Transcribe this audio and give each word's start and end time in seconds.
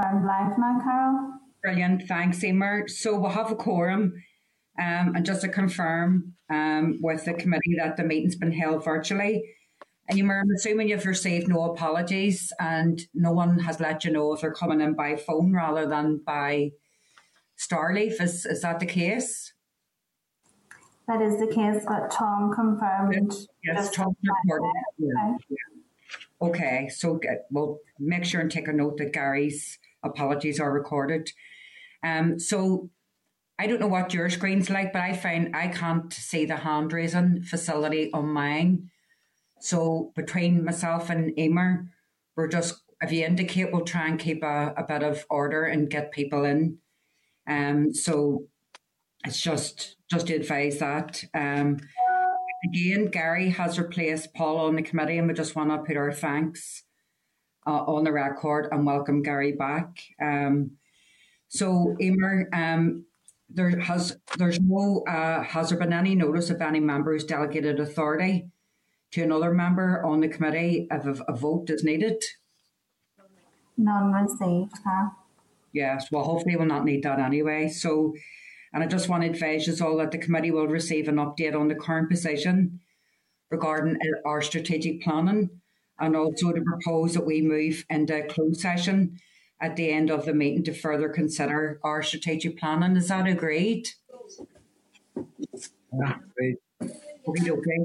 confirmed 0.00 0.26
live 0.26 0.58
now, 0.58 0.80
Carol. 0.82 1.32
Brilliant. 1.62 2.02
Thanks, 2.08 2.42
Emer. 2.42 2.88
So 2.88 3.18
we'll 3.18 3.30
have 3.30 3.50
a 3.50 3.56
quorum. 3.56 4.22
Um, 4.78 5.14
and 5.14 5.26
just 5.26 5.42
to 5.42 5.48
confirm 5.48 6.34
um, 6.48 7.00
with 7.02 7.26
the 7.26 7.34
committee 7.34 7.76
that 7.78 7.96
the 7.96 8.04
meeting's 8.04 8.36
been 8.36 8.52
held 8.52 8.84
virtually. 8.84 9.44
And 10.08 10.18
Emer, 10.18 10.40
I'm 10.40 10.50
assuming 10.56 10.88
you've 10.88 11.04
received 11.04 11.48
no 11.48 11.64
apologies 11.64 12.52
and 12.58 13.00
no 13.12 13.32
one 13.32 13.58
has 13.58 13.78
let 13.78 14.04
you 14.04 14.10
know 14.10 14.32
if 14.32 14.40
they're 14.40 14.54
coming 14.54 14.80
in 14.80 14.94
by 14.94 15.16
phone 15.16 15.52
rather 15.52 15.86
than 15.86 16.22
by 16.24 16.70
Starleaf. 17.58 18.20
Is, 18.20 18.46
is 18.46 18.62
that 18.62 18.80
the 18.80 18.86
case? 18.86 19.52
That 21.06 21.20
is 21.20 21.38
the 21.38 21.48
case, 21.48 21.84
but 21.86 22.10
Tom 22.10 22.52
confirmed. 22.54 23.34
Yes, 23.64 23.90
Tom 23.90 24.16
reported. 24.22 24.70
Yeah. 24.98 25.36
Okay, 26.40 26.88
so 26.88 27.20
we'll 27.50 27.80
make 27.98 28.24
sure 28.24 28.40
and 28.40 28.50
take 28.50 28.68
a 28.68 28.72
note 28.72 28.96
that 28.96 29.12
Gary's 29.12 29.78
apologies 30.02 30.60
are 30.60 30.72
recorded. 30.72 31.30
Um, 32.04 32.38
so 32.38 32.90
I 33.58 33.66
don't 33.66 33.80
know 33.80 33.88
what 33.88 34.14
your 34.14 34.30
screen's 34.30 34.70
like, 34.70 34.92
but 34.92 35.02
I 35.02 35.12
find 35.12 35.54
I 35.54 35.68
can't 35.68 36.12
see 36.12 36.46
the 36.46 36.56
hand 36.56 36.92
raising 36.92 37.42
facility 37.42 38.10
on 38.12 38.28
mine. 38.28 38.90
So 39.60 40.12
between 40.16 40.64
myself 40.64 41.10
and 41.10 41.38
Emer, 41.38 41.88
we're 42.36 42.48
just 42.48 42.82
if 43.02 43.12
you 43.12 43.24
indicate, 43.24 43.72
we'll 43.72 43.84
try 43.84 44.08
and 44.08 44.18
keep 44.18 44.42
a, 44.42 44.74
a 44.76 44.84
bit 44.84 45.02
of 45.02 45.24
order 45.30 45.64
and 45.64 45.90
get 45.90 46.12
people 46.12 46.44
in. 46.44 46.78
Um, 47.48 47.94
so 47.94 48.46
it's 49.24 49.40
just 49.40 49.96
just 50.10 50.26
to 50.28 50.34
advise 50.34 50.78
that. 50.78 51.24
Um, 51.34 51.78
again, 52.64 53.06
Gary 53.06 53.50
has 53.50 53.78
replaced 53.78 54.34
Paul 54.34 54.58
on 54.58 54.76
the 54.76 54.82
committee, 54.82 55.18
and 55.18 55.28
we 55.28 55.34
just 55.34 55.56
want 55.56 55.70
to 55.70 55.78
put 55.78 55.96
our 55.96 56.12
thanks 56.12 56.84
uh, 57.70 57.84
on 57.84 58.02
the 58.02 58.10
record 58.10 58.68
and 58.72 58.84
welcome 58.84 59.22
Gary 59.22 59.52
back. 59.52 60.00
Um, 60.20 60.72
so, 61.48 61.96
Emer, 62.00 62.48
um, 62.52 63.04
there 63.48 63.78
has 63.78 64.16
there's 64.38 64.60
no 64.60 65.04
uh, 65.06 65.42
has 65.44 65.68
there 65.68 65.78
been 65.78 65.92
any 65.92 66.16
notice 66.16 66.50
of 66.50 66.60
any 66.60 66.80
member's 66.80 67.24
delegated 67.24 67.78
authority 67.78 68.48
to 69.12 69.22
another 69.22 69.52
member 69.52 70.04
on 70.04 70.20
the 70.20 70.28
committee 70.28 70.88
if 70.90 71.04
a, 71.04 71.24
a 71.28 71.36
vote 71.36 71.70
is 71.70 71.84
needed? 71.84 72.22
None 73.76 74.12
received, 74.12 74.74
huh? 74.84 75.10
Yes, 75.72 76.08
well, 76.10 76.24
hopefully 76.24 76.56
we'll 76.56 76.66
not 76.66 76.84
need 76.84 77.04
that 77.04 77.20
anyway. 77.20 77.68
So, 77.68 78.14
and 78.72 78.82
I 78.82 78.86
just 78.86 79.08
want 79.08 79.22
to 79.22 79.30
advise 79.30 79.68
you 79.68 79.86
all 79.86 79.96
that 79.98 80.10
the 80.10 80.18
committee 80.18 80.50
will 80.50 80.66
receive 80.66 81.06
an 81.06 81.16
update 81.16 81.54
on 81.54 81.68
the 81.68 81.76
current 81.76 82.10
position 82.10 82.80
regarding 83.48 83.96
our 84.26 84.42
strategic 84.42 85.02
planning 85.02 85.50
and 86.00 86.16
also 86.16 86.52
to 86.52 86.62
propose 86.62 87.14
that 87.14 87.26
we 87.26 87.40
move 87.40 87.84
into 87.90 88.22
closed 88.24 88.60
session 88.60 89.18
at 89.60 89.76
the 89.76 89.90
end 89.90 90.10
of 90.10 90.24
the 90.24 90.34
meeting 90.34 90.64
to 90.64 90.72
further 90.72 91.08
consider 91.08 91.78
our 91.84 92.02
strategic 92.02 92.58
planning. 92.58 92.96
Is 92.96 93.08
that 93.08 93.26
agreed? 93.26 93.88
Yeah, 95.16 96.14
great. 96.36 96.56
Okay, 96.82 97.50
okay. 97.50 97.78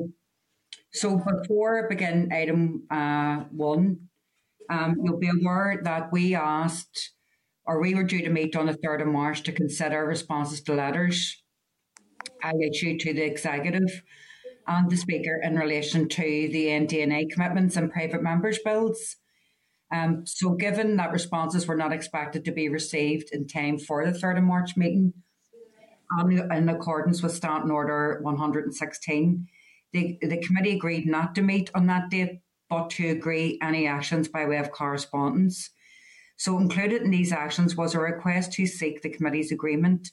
So 0.94 1.17
before 1.17 1.85
I 1.85 1.89
begin 1.89 2.31
item 2.31 2.83
uh, 2.89 3.44
one, 3.52 4.07
um, 4.69 4.95
you'll 5.03 5.19
be 5.19 5.29
aware 5.29 5.81
that 5.83 6.11
we 6.11 6.33
asked, 6.33 7.11
or 7.66 7.81
we 7.81 7.94
were 7.94 8.03
due 8.03 8.22
to 8.22 8.29
meet 8.29 8.55
on 8.55 8.67
the 8.67 8.73
3rd 8.73 9.02
of 9.02 9.07
March 9.07 9.44
to 9.44 9.52
consider 9.52 10.05
responses 10.05 10.61
to 10.61 10.73
letters 10.73 11.44
I 12.45 12.53
issued 12.72 13.00
to 13.02 13.13
the 13.13 13.23
executive 13.23 14.03
and 14.67 14.89
the 14.89 14.97
Speaker 14.97 15.39
in 15.44 15.55
relation 15.55 16.08
to 16.09 16.21
the 16.21 16.67
NDNA 16.67 17.31
commitments 17.31 17.75
and 17.75 17.91
private 17.91 18.23
members' 18.23 18.59
bills. 18.63 19.17
Um, 19.94 20.25
so, 20.25 20.52
given 20.52 20.97
that 20.97 21.11
responses 21.11 21.67
were 21.67 21.75
not 21.75 21.94
expected 21.94 22.45
to 22.45 22.52
be 22.52 22.69
received 22.69 23.30
in 23.31 23.47
time 23.47 23.77
for 23.77 24.05
the 24.05 24.17
3rd 24.17 24.39
of 24.39 24.44
March 24.44 24.75
meeting, 24.75 25.13
and 26.11 26.39
in 26.52 26.69
accordance 26.69 27.22
with 27.22 27.33
Standing 27.33 27.72
Order 27.72 28.19
116, 28.22 29.47
the, 29.94 30.17
the 30.22 30.38
committee 30.38 30.75
agreed 30.75 31.07
not 31.07 31.35
to 31.35 31.41
meet 31.41 31.69
on 31.75 31.88
that 31.88 32.09
date, 32.09 32.41
but 32.69 32.90
to 32.91 33.09
agree 33.09 33.59
any 33.61 33.88
actions 33.88 34.28
by 34.28 34.45
way 34.45 34.57
of 34.57 34.72
correspondence. 34.72 35.69
So, 36.38 36.57
included 36.57 37.03
in 37.03 37.11
these 37.11 37.31
actions 37.31 37.75
was 37.75 37.94
a 37.94 38.00
request 38.00 38.53
to 38.53 38.66
seek 38.66 39.01
the 39.01 39.09
committee's 39.09 39.51
agreement 39.51 40.09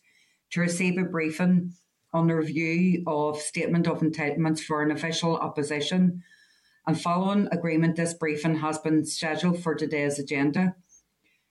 to 0.50 0.60
receive 0.60 0.98
a 0.98 1.04
briefing 1.04 1.72
on 2.12 2.27
the 2.27 2.37
review 2.37 3.03
of 3.06 3.39
Statement 3.39 3.87
of 3.87 4.00
Entitlements 4.00 4.61
for 4.61 4.83
an 4.83 4.91
official 4.91 5.37
opposition. 5.37 6.23
And 6.87 7.00
following 7.00 7.49
agreement, 7.53 7.97
this 7.97 8.15
briefing 8.15 8.56
has 8.56 8.78
been 8.78 9.05
scheduled 9.05 9.62
for 9.62 9.75
today's 9.75 10.19
agenda. 10.19 10.75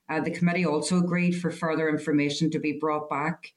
Uh, 0.10 0.20
the 0.20 0.32
committee 0.32 0.66
also 0.66 0.98
agreed 0.98 1.32
for 1.32 1.52
further 1.52 1.88
information 1.88 2.52
to 2.52 2.60
be 2.60 2.74
brought 2.74 3.10
back 3.10 3.54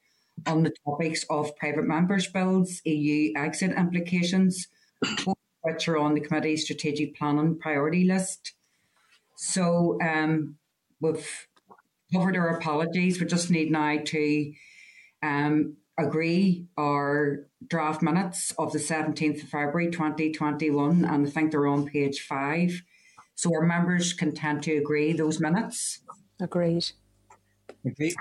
on 0.47 0.63
the 0.63 0.73
topics 0.85 1.25
of 1.29 1.55
private 1.57 1.85
members' 1.85 2.27
bills, 2.27 2.81
EU 2.85 3.33
exit 3.35 3.71
implications, 3.71 4.67
which 5.61 5.87
are 5.87 5.97
on 5.97 6.13
the 6.13 6.21
committee's 6.21 6.63
strategic 6.63 7.15
planning 7.15 7.57
priority 7.59 8.05
list. 8.05 8.53
So 9.35 9.97
um, 10.01 10.55
we've 11.01 11.47
covered 12.13 12.37
our 12.37 12.57
apologies. 12.57 13.19
We 13.19 13.27
just 13.27 13.51
need 13.51 13.71
now 13.71 13.97
to 14.05 14.53
um, 15.21 15.77
agree 15.97 16.67
our 16.77 17.47
draft 17.67 18.01
minutes 18.01 18.51
of 18.57 18.71
the 18.71 18.79
17th 18.79 19.43
of 19.43 19.49
February 19.49 19.91
2021, 19.91 21.05
and 21.05 21.27
I 21.27 21.29
think 21.29 21.51
they're 21.51 21.67
on 21.67 21.85
page 21.85 22.21
five. 22.21 22.81
So 23.35 23.53
our 23.53 23.65
members 23.65 24.13
can 24.13 24.33
tend 24.33 24.63
to 24.63 24.77
agree 24.77 25.13
those 25.13 25.39
minutes. 25.39 26.01
Agreed. 26.39 26.85
Agreed. 27.85 28.15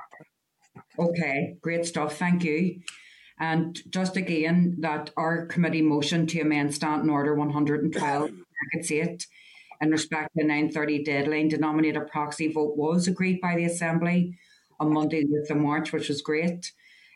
Okay, 0.99 1.57
great 1.61 1.87
stuff. 1.87 2.17
Thank 2.17 2.45
you. 2.45 2.81
And 3.39 3.81
just 3.91 4.17
again, 4.17 4.77
that 4.81 5.11
our 5.17 5.47
committee 5.47 5.83
motion 5.83 6.27
to 6.29 6.41
amend 6.41 6.75
Standing 6.75 7.11
Order 7.11 7.35
112, 7.35 8.31
brackets 8.31 8.93
8, 8.93 9.27
in 9.81 9.91
respect 9.91 10.31
to 10.37 10.45
the 10.45 10.51
9.30 10.51 11.05
deadline 11.05 11.49
to 11.51 11.59
nominate 11.59 11.97
a 11.97 12.03
proxy 12.03 12.53
vote 12.53 12.77
was 12.77 13.09
agreed 13.09 13.41
by 13.41 13.57
the 13.57 13.65
Assembly 13.65 14.39
on 14.79 14.93
Monday, 14.93 15.25
the 15.25 15.45
5th 15.49 15.57
of 15.57 15.63
March, 15.63 15.93
which 15.93 16.09
was 16.09 16.23
great. 16.23 16.73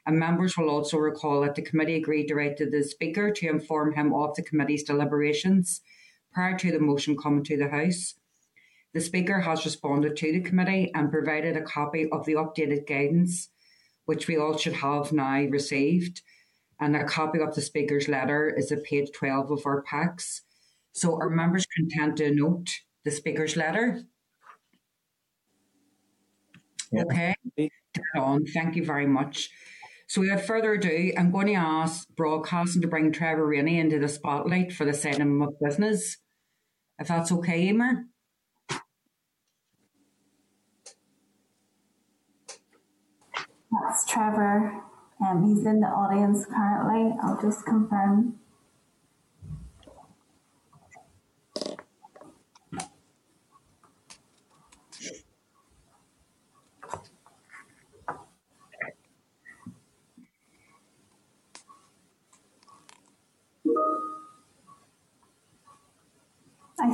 And 0.09 0.19
members 0.19 0.57
will 0.57 0.71
also 0.71 0.97
recall 0.97 1.43
that 1.43 1.55
the 1.55 1.61
committee 1.61 1.97
agreed 1.97 2.29
to 2.29 2.35
write 2.35 2.57
to 2.57 2.71
the 2.71 2.83
Speaker 2.83 3.31
to 3.31 3.47
inform 3.47 3.93
him 3.93 4.15
of 4.15 4.35
the 4.35 4.43
committee's 4.43 4.83
deliberations 4.83 5.83
prior 6.33 6.57
to 6.57 6.73
the 6.73 6.81
motion 6.81 7.15
coming 7.15 7.45
to 7.45 7.59
the 7.59 7.69
House. 7.69 8.15
The 8.95 9.03
Speaker 9.03 9.39
has 9.39 9.67
responded 9.67 10.17
to 10.17 10.33
the 10.33 10.41
committee 10.41 10.91
and 10.95 11.13
provided 11.13 11.59
a 11.59 11.63
copy 11.63 12.09
of 12.11 12.25
the 12.25 12.37
updated 12.37 12.89
guidance, 12.89 13.51
which 14.07 14.29
we 14.29 14.39
all 14.39 14.57
should 14.57 14.73
have 14.73 15.13
now 15.13 15.43
received. 15.43 16.23
And 16.81 16.97
a 16.97 17.05
copy 17.05 17.41
of 17.41 17.55
the 17.55 17.61
Speaker's 17.61 18.09
letter 18.09 18.49
is 18.49 18.73
at 18.73 18.85
page 18.85 19.11
12 19.13 19.51
of 19.51 19.67
our 19.67 19.83
packs. 19.83 20.41
So 20.93 21.17
our 21.21 21.29
members 21.29 21.67
content 21.67 22.17
to 22.17 22.35
note 22.35 22.71
the 23.05 23.11
Speaker's 23.11 23.57
letter. 23.57 24.01
Yeah. 26.91 27.03
Okay, 27.03 27.35
on. 28.17 28.47
Thank 28.47 28.75
you 28.75 28.87
very 28.87 29.07
much. 29.07 29.51
So 30.09 30.23
without 30.23 30.41
further 30.41 30.73
ado, 30.73 31.13
I'm 31.19 31.31
going 31.31 31.49
to 31.49 31.55
ask 31.55 32.09
broadcasting 32.17 32.81
to 32.81 32.89
bring 32.89 33.13
Trevor 33.13 33.47
Reaney 33.47 33.79
into 33.79 33.99
the 33.99 34.09
spotlight 34.09 34.73
for 34.73 34.87
the 34.87 34.95
segment 34.95 35.43
of 35.43 35.61
business. 35.61 36.17
If 36.99 37.09
that's 37.09 37.31
okay, 37.31 37.69
Emer. 37.69 38.07
That's 43.71 44.07
Trevor. 44.07 44.83
Um, 45.21 45.47
he's 45.47 45.67
in 45.67 45.81
the 45.81 45.89
audience 45.89 46.47
currently. 46.47 47.15
I'll 47.23 47.41
just 47.41 47.67
confirm. 47.67 48.41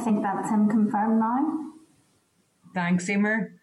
Think 0.05 0.23
that's 0.23 0.51
him 0.51 0.69
confirmed 0.69 1.19
now. 1.19 1.71
Thanks, 2.75 3.09
Emer. 3.09 3.55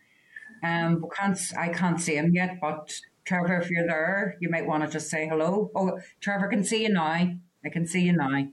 Um, 0.64 1.02
we 1.02 1.10
can't, 1.16 1.38
I 1.58 1.70
can't 1.70 2.00
see 2.00 2.16
him 2.16 2.34
yet, 2.34 2.60
but 2.60 3.00
Trevor, 3.26 3.60
if 3.60 3.70
you're 3.70 3.88
there, 3.88 4.38
you 4.42 4.50
might 4.50 4.66
want 4.66 4.84
to 4.84 4.90
just 4.90 5.10
say 5.10 5.28
hello. 5.28 5.70
Oh, 5.76 6.00
Trevor 6.20 6.48
can 6.48 6.64
see 6.64 6.84
you 6.84 6.90
now. 6.90 7.32
I 7.64 7.70
can 7.72 7.86
see 7.86 8.02
you 8.02 8.14
now. 8.14 8.48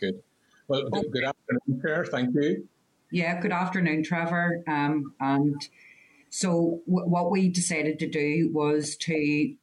Good. 0.00 0.22
Well, 0.68 0.88
good, 0.90 1.12
good 1.12 1.24
afternoon, 1.24 1.82
Chair. 1.82 2.04
Thank 2.04 2.34
you. 2.34 2.68
Yeah, 3.10 3.40
good 3.40 3.52
afternoon, 3.52 4.04
Trevor. 4.04 4.62
Um, 4.66 5.14
and 5.20 5.60
so 6.30 6.80
w- 6.88 7.08
what 7.08 7.30
we 7.30 7.48
decided 7.48 7.98
to 7.98 8.08
do 8.08 8.50
was 8.52 8.96
to, 8.96 9.54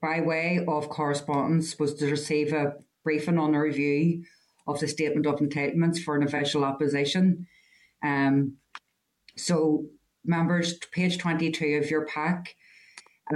by 0.00 0.20
way 0.20 0.64
of 0.68 0.88
correspondence, 0.88 1.78
was 1.78 1.94
to 1.94 2.06
receive 2.06 2.52
a 2.52 2.74
briefing 3.02 3.38
on 3.38 3.54
a 3.54 3.60
review 3.60 4.24
of 4.66 4.80
the 4.80 4.88
statement 4.88 5.26
of 5.26 5.40
entitlements 5.40 5.98
for 6.02 6.16
an 6.16 6.22
official 6.22 6.64
opposition. 6.64 7.46
Um, 8.02 8.56
so 9.36 9.86
members, 10.24 10.78
page 10.92 11.18
22 11.18 11.80
of 11.82 11.90
your 11.90 12.06
pack 12.06 12.54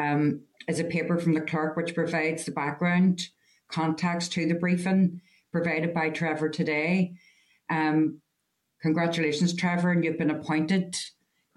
um, 0.00 0.40
is 0.66 0.80
a 0.80 0.84
paper 0.84 1.18
from 1.18 1.34
the 1.34 1.40
clerk 1.40 1.76
which 1.76 1.94
provides 1.94 2.44
the 2.44 2.52
background 2.52 3.28
context 3.70 4.32
to 4.32 4.46
the 4.46 4.54
briefing 4.54 5.20
provided 5.52 5.94
by 5.94 6.10
Trevor 6.10 6.48
today. 6.48 7.14
Um, 7.70 8.20
congratulations, 8.82 9.54
Trevor, 9.54 9.92
and 9.92 10.04
you've 10.04 10.18
been 10.18 10.30
appointed 10.30 10.96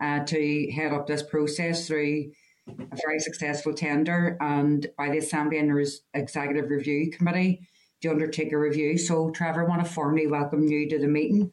uh, 0.01 0.23
to 0.25 0.71
head 0.71 0.93
up 0.93 1.07
this 1.07 1.23
process 1.23 1.87
through 1.87 2.31
a 2.67 2.97
very 3.05 3.19
successful 3.19 3.73
tender 3.73 4.37
and 4.39 4.87
by 4.97 5.09
the 5.09 5.17
Assembly 5.17 5.57
and 5.57 5.87
Executive 6.13 6.69
Review 6.69 7.11
Committee 7.11 7.67
to 8.01 8.09
undertake 8.09 8.51
a 8.51 8.57
review. 8.57 8.97
So, 8.97 9.31
Trevor, 9.31 9.63
I 9.63 9.69
want 9.69 9.83
to 9.83 9.91
formally 9.91 10.27
welcome 10.27 10.63
you 10.63 10.89
to 10.89 10.99
the 10.99 11.07
meeting. 11.07 11.51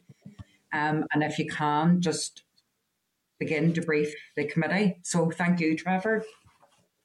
Um, 0.73 1.05
and 1.12 1.23
if 1.23 1.39
you 1.39 1.47
can, 1.47 2.00
just 2.00 2.43
begin 3.39 3.73
to 3.75 3.83
brief 3.83 4.12
the 4.37 4.45
committee. 4.45 4.99
So, 5.03 5.31
thank 5.31 5.61
you, 5.61 5.77
Trevor. 5.77 6.25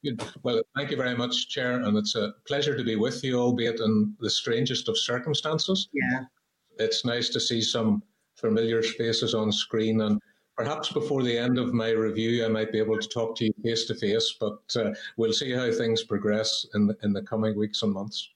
Good. 0.04 0.22
Well, 0.44 0.62
thank 0.76 0.92
you 0.92 0.98
very 0.98 1.16
much, 1.16 1.48
Chair, 1.50 1.82
and 1.82 1.98
it's 1.98 2.16
a 2.16 2.34
pleasure 2.46 2.76
to 2.76 2.84
be 2.84 2.98
with 2.98 3.24
you, 3.24 3.40
albeit 3.40 3.80
in 3.80 4.14
the 4.20 4.30
strangest 4.30 4.90
of 4.90 4.98
circumstances. 4.98 5.88
Yeah. 5.94 6.26
It's 6.78 7.06
nice 7.06 7.30
to 7.30 7.40
see 7.40 7.62
some 7.62 8.04
familiar 8.36 8.82
faces 8.82 9.34
on 9.34 9.52
screen, 9.52 10.02
and 10.02 10.20
perhaps 10.58 10.92
before 10.92 11.24
the 11.24 11.38
end 11.38 11.58
of 11.58 11.74
my 11.74 11.92
review, 11.92 12.44
I 12.44 12.50
might 12.50 12.72
be 12.72 12.80
able 12.80 13.00
to 13.00 13.08
talk 13.08 13.38
to 13.38 13.46
you 13.46 13.54
face 13.64 13.86
to 13.86 13.96
face, 13.96 14.36
but 14.40 14.60
uh, 14.76 14.92
we'll 15.16 15.32
see 15.32 15.52
how 15.52 15.72
things 15.72 16.04
progress 16.04 16.66
in 16.74 16.88
the, 16.88 16.98
in 17.04 17.14
the 17.14 17.22
coming 17.22 17.58
weeks 17.58 17.82
and 17.82 17.94
months. 17.94 18.30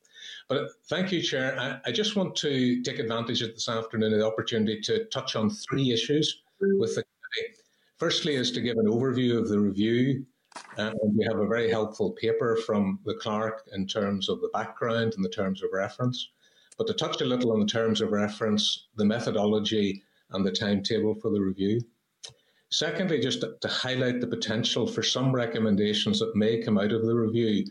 But 0.49 0.69
thank 0.89 1.11
you, 1.11 1.21
Chair. 1.21 1.59
I, 1.59 1.89
I 1.89 1.91
just 1.91 2.15
want 2.15 2.35
to 2.37 2.81
take 2.81 2.99
advantage 2.99 3.41
of 3.41 3.53
this 3.53 3.67
afternoon 3.67 4.17
the 4.17 4.25
opportunity 4.25 4.79
to 4.81 5.05
touch 5.05 5.35
on 5.35 5.49
three 5.49 5.91
issues 5.91 6.43
with 6.61 6.95
the 6.95 7.03
committee. 7.03 7.53
Firstly, 7.97 8.35
is 8.35 8.51
to 8.51 8.61
give 8.61 8.77
an 8.77 8.87
overview 8.87 9.37
of 9.37 9.49
the 9.49 9.59
review 9.59 10.25
and 10.77 10.95
we 11.15 11.25
have 11.25 11.39
a 11.39 11.47
very 11.47 11.69
helpful 11.69 12.11
paper 12.11 12.55
from 12.55 12.99
the 13.05 13.15
clerk 13.15 13.67
in 13.73 13.87
terms 13.87 14.29
of 14.29 14.41
the 14.41 14.49
background 14.53 15.13
and 15.15 15.23
the 15.23 15.29
terms 15.29 15.63
of 15.63 15.69
reference. 15.73 16.29
But 16.77 16.87
to 16.87 16.93
touch 16.93 17.21
a 17.21 17.25
little 17.25 17.51
on 17.51 17.59
the 17.59 17.65
terms 17.65 18.01
of 18.01 18.11
reference, 18.11 18.87
the 18.95 19.05
methodology, 19.05 20.03
and 20.31 20.45
the 20.45 20.51
timetable 20.51 21.15
for 21.15 21.31
the 21.31 21.41
review. 21.41 21.81
Secondly, 22.69 23.19
just 23.19 23.41
to, 23.41 23.55
to 23.61 23.67
highlight 23.67 24.19
the 24.19 24.27
potential 24.27 24.85
for 24.85 25.01
some 25.01 25.33
recommendations 25.33 26.19
that 26.19 26.35
may 26.35 26.61
come 26.61 26.77
out 26.77 26.91
of 26.91 27.05
the 27.05 27.15
review, 27.15 27.65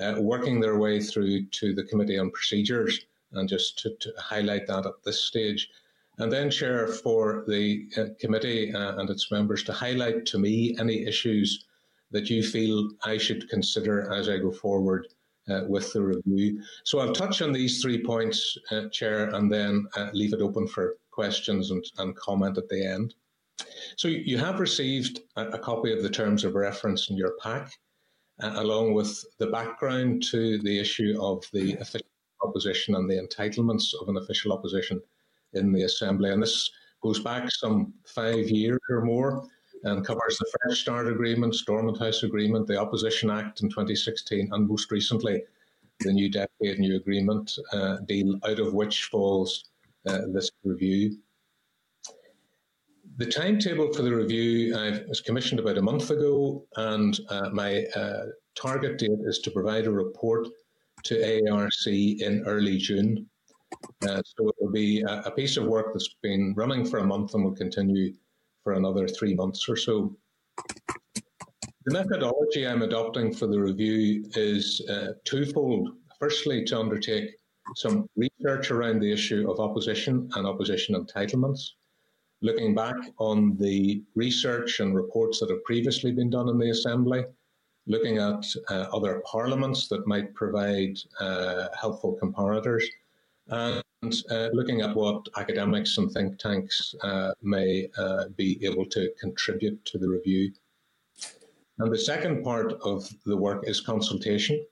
uh, 0.00 0.16
working 0.18 0.60
their 0.60 0.78
way 0.78 1.00
through 1.00 1.46
to 1.46 1.74
the 1.74 1.84
Committee 1.84 2.18
on 2.18 2.30
Procedures, 2.30 3.06
and 3.32 3.48
just 3.48 3.78
to, 3.80 3.94
to 4.00 4.12
highlight 4.18 4.66
that 4.66 4.86
at 4.86 5.02
this 5.04 5.24
stage. 5.24 5.68
And 6.18 6.30
then, 6.30 6.50
Chair, 6.50 6.88
for 6.88 7.44
the 7.46 7.86
uh, 7.96 8.06
committee 8.18 8.74
uh, 8.74 8.98
and 8.98 9.08
its 9.08 9.30
members 9.30 9.62
to 9.64 9.72
highlight 9.72 10.26
to 10.26 10.38
me 10.38 10.76
any 10.78 11.06
issues 11.06 11.64
that 12.10 12.28
you 12.28 12.42
feel 12.42 12.90
I 13.04 13.16
should 13.16 13.48
consider 13.48 14.12
as 14.12 14.28
I 14.28 14.38
go 14.38 14.50
forward 14.50 15.06
uh, 15.48 15.62
with 15.66 15.92
the 15.92 16.02
review. 16.02 16.62
So 16.84 16.98
I'll 16.98 17.12
touch 17.12 17.40
on 17.42 17.52
these 17.52 17.80
three 17.80 18.04
points, 18.04 18.58
uh, 18.70 18.88
Chair, 18.88 19.30
and 19.34 19.50
then 19.50 19.86
uh, 19.96 20.10
leave 20.12 20.32
it 20.32 20.42
open 20.42 20.66
for 20.66 20.96
questions 21.10 21.70
and, 21.70 21.84
and, 21.98 22.16
comment 22.16 22.56
at 22.56 22.68
the 22.68 22.84
end. 22.84 23.14
So 23.96 24.08
you 24.08 24.38
have 24.38 24.60
received 24.60 25.20
a, 25.36 25.48
a 25.48 25.58
copy 25.58 25.92
of 25.92 26.02
the 26.02 26.10
terms 26.10 26.44
of 26.44 26.54
reference 26.54 27.10
in 27.10 27.16
your 27.16 27.34
pack, 27.42 27.72
uh, 28.42 28.52
along 28.56 28.94
with 28.94 29.24
the 29.38 29.46
background 29.46 30.22
to 30.30 30.58
the 30.58 30.78
issue 30.78 31.16
of 31.20 31.44
the 31.52 31.74
official 31.74 32.06
opposition 32.42 32.94
and 32.94 33.08
the 33.08 33.16
entitlements 33.16 33.92
of 34.00 34.08
an 34.08 34.16
official 34.16 34.52
opposition 34.52 35.00
in 35.54 35.72
the 35.72 35.82
Assembly. 35.82 36.30
And 36.30 36.42
this 36.42 36.70
goes 37.02 37.20
back 37.20 37.50
some 37.50 37.94
five 38.06 38.48
years 38.48 38.78
or 38.88 39.02
more 39.02 39.46
and 39.84 40.06
covers 40.06 40.38
the 40.38 40.52
Fresh 40.62 40.80
Start 40.80 41.08
Agreement, 41.08 41.54
Stormont 41.54 41.98
House 41.98 42.22
Agreement, 42.22 42.66
the 42.66 42.78
Opposition 42.78 43.30
Act 43.30 43.62
in 43.62 43.70
2016, 43.70 44.50
and 44.52 44.68
most 44.68 44.90
recently 44.90 45.42
the 46.00 46.12
New 46.12 46.30
Decade 46.30 46.78
New 46.78 46.96
Agreement 46.96 47.58
uh, 47.72 47.98
deal, 48.06 48.38
out 48.46 48.58
of 48.58 48.74
which 48.74 49.04
falls 49.04 49.70
uh, 50.06 50.20
this 50.32 50.50
review. 50.64 51.18
The 53.20 53.26
timetable 53.26 53.92
for 53.92 54.00
the 54.00 54.14
review 54.14 54.74
I 54.74 55.02
was 55.06 55.20
commissioned 55.20 55.60
about 55.60 55.76
a 55.76 55.82
month 55.82 56.08
ago, 56.08 56.64
and 56.76 57.20
uh, 57.28 57.50
my 57.50 57.84
uh, 57.94 58.24
target 58.54 58.96
date 58.96 59.20
is 59.26 59.40
to 59.40 59.50
provide 59.50 59.86
a 59.86 59.90
report 59.90 60.48
to 61.04 61.50
ARC 61.50 61.86
in 61.86 62.42
early 62.46 62.78
June. 62.78 63.28
Uh, 64.08 64.22
so 64.24 64.48
it 64.48 64.54
will 64.58 64.72
be 64.72 65.02
a, 65.02 65.20
a 65.26 65.30
piece 65.32 65.58
of 65.58 65.66
work 65.66 65.92
that's 65.92 66.16
been 66.22 66.54
running 66.56 66.86
for 66.86 67.00
a 67.00 67.04
month 67.04 67.34
and 67.34 67.44
will 67.44 67.54
continue 67.54 68.14
for 68.64 68.72
another 68.72 69.06
three 69.06 69.34
months 69.34 69.68
or 69.68 69.76
so. 69.76 70.16
The 70.56 71.92
methodology 71.92 72.66
I'm 72.66 72.80
adopting 72.80 73.34
for 73.34 73.48
the 73.48 73.60
review 73.60 74.24
is 74.34 74.80
uh, 74.88 75.08
twofold. 75.26 75.90
Firstly, 76.18 76.64
to 76.64 76.80
undertake 76.80 77.32
some 77.76 78.08
research 78.16 78.70
around 78.70 79.00
the 79.00 79.12
issue 79.12 79.50
of 79.50 79.60
opposition 79.60 80.30
and 80.36 80.46
opposition 80.46 80.94
entitlements, 80.94 81.60
looking 82.42 82.74
back 82.74 82.96
on 83.18 83.56
the 83.56 84.02
research 84.14 84.80
and 84.80 84.94
reports 84.94 85.40
that 85.40 85.50
have 85.50 85.64
previously 85.64 86.12
been 86.12 86.30
done 86.30 86.48
in 86.48 86.58
the 86.58 86.70
Assembly, 86.70 87.24
looking 87.86 88.18
at 88.18 88.44
uh, 88.70 88.86
other 88.92 89.22
parliaments 89.30 89.88
that 89.88 90.06
might 90.06 90.34
provide 90.34 90.96
uh, 91.20 91.68
helpful 91.78 92.18
comparators, 92.22 92.84
and 93.48 93.82
uh, 94.30 94.48
looking 94.52 94.80
at 94.80 94.94
what 94.94 95.26
academics 95.36 95.98
and 95.98 96.10
think 96.12 96.38
tanks 96.38 96.94
uh, 97.02 97.32
may 97.42 97.88
uh, 97.98 98.24
be 98.36 98.58
able 98.64 98.86
to 98.86 99.10
contribute 99.20 99.84
to 99.84 99.98
the 99.98 100.08
review. 100.08 100.52
And 101.78 101.92
the 101.92 101.98
second 101.98 102.42
part 102.42 102.72
of 102.82 103.08
the 103.26 103.36
work 103.36 103.64
is 103.66 103.80
consultation 103.80 104.64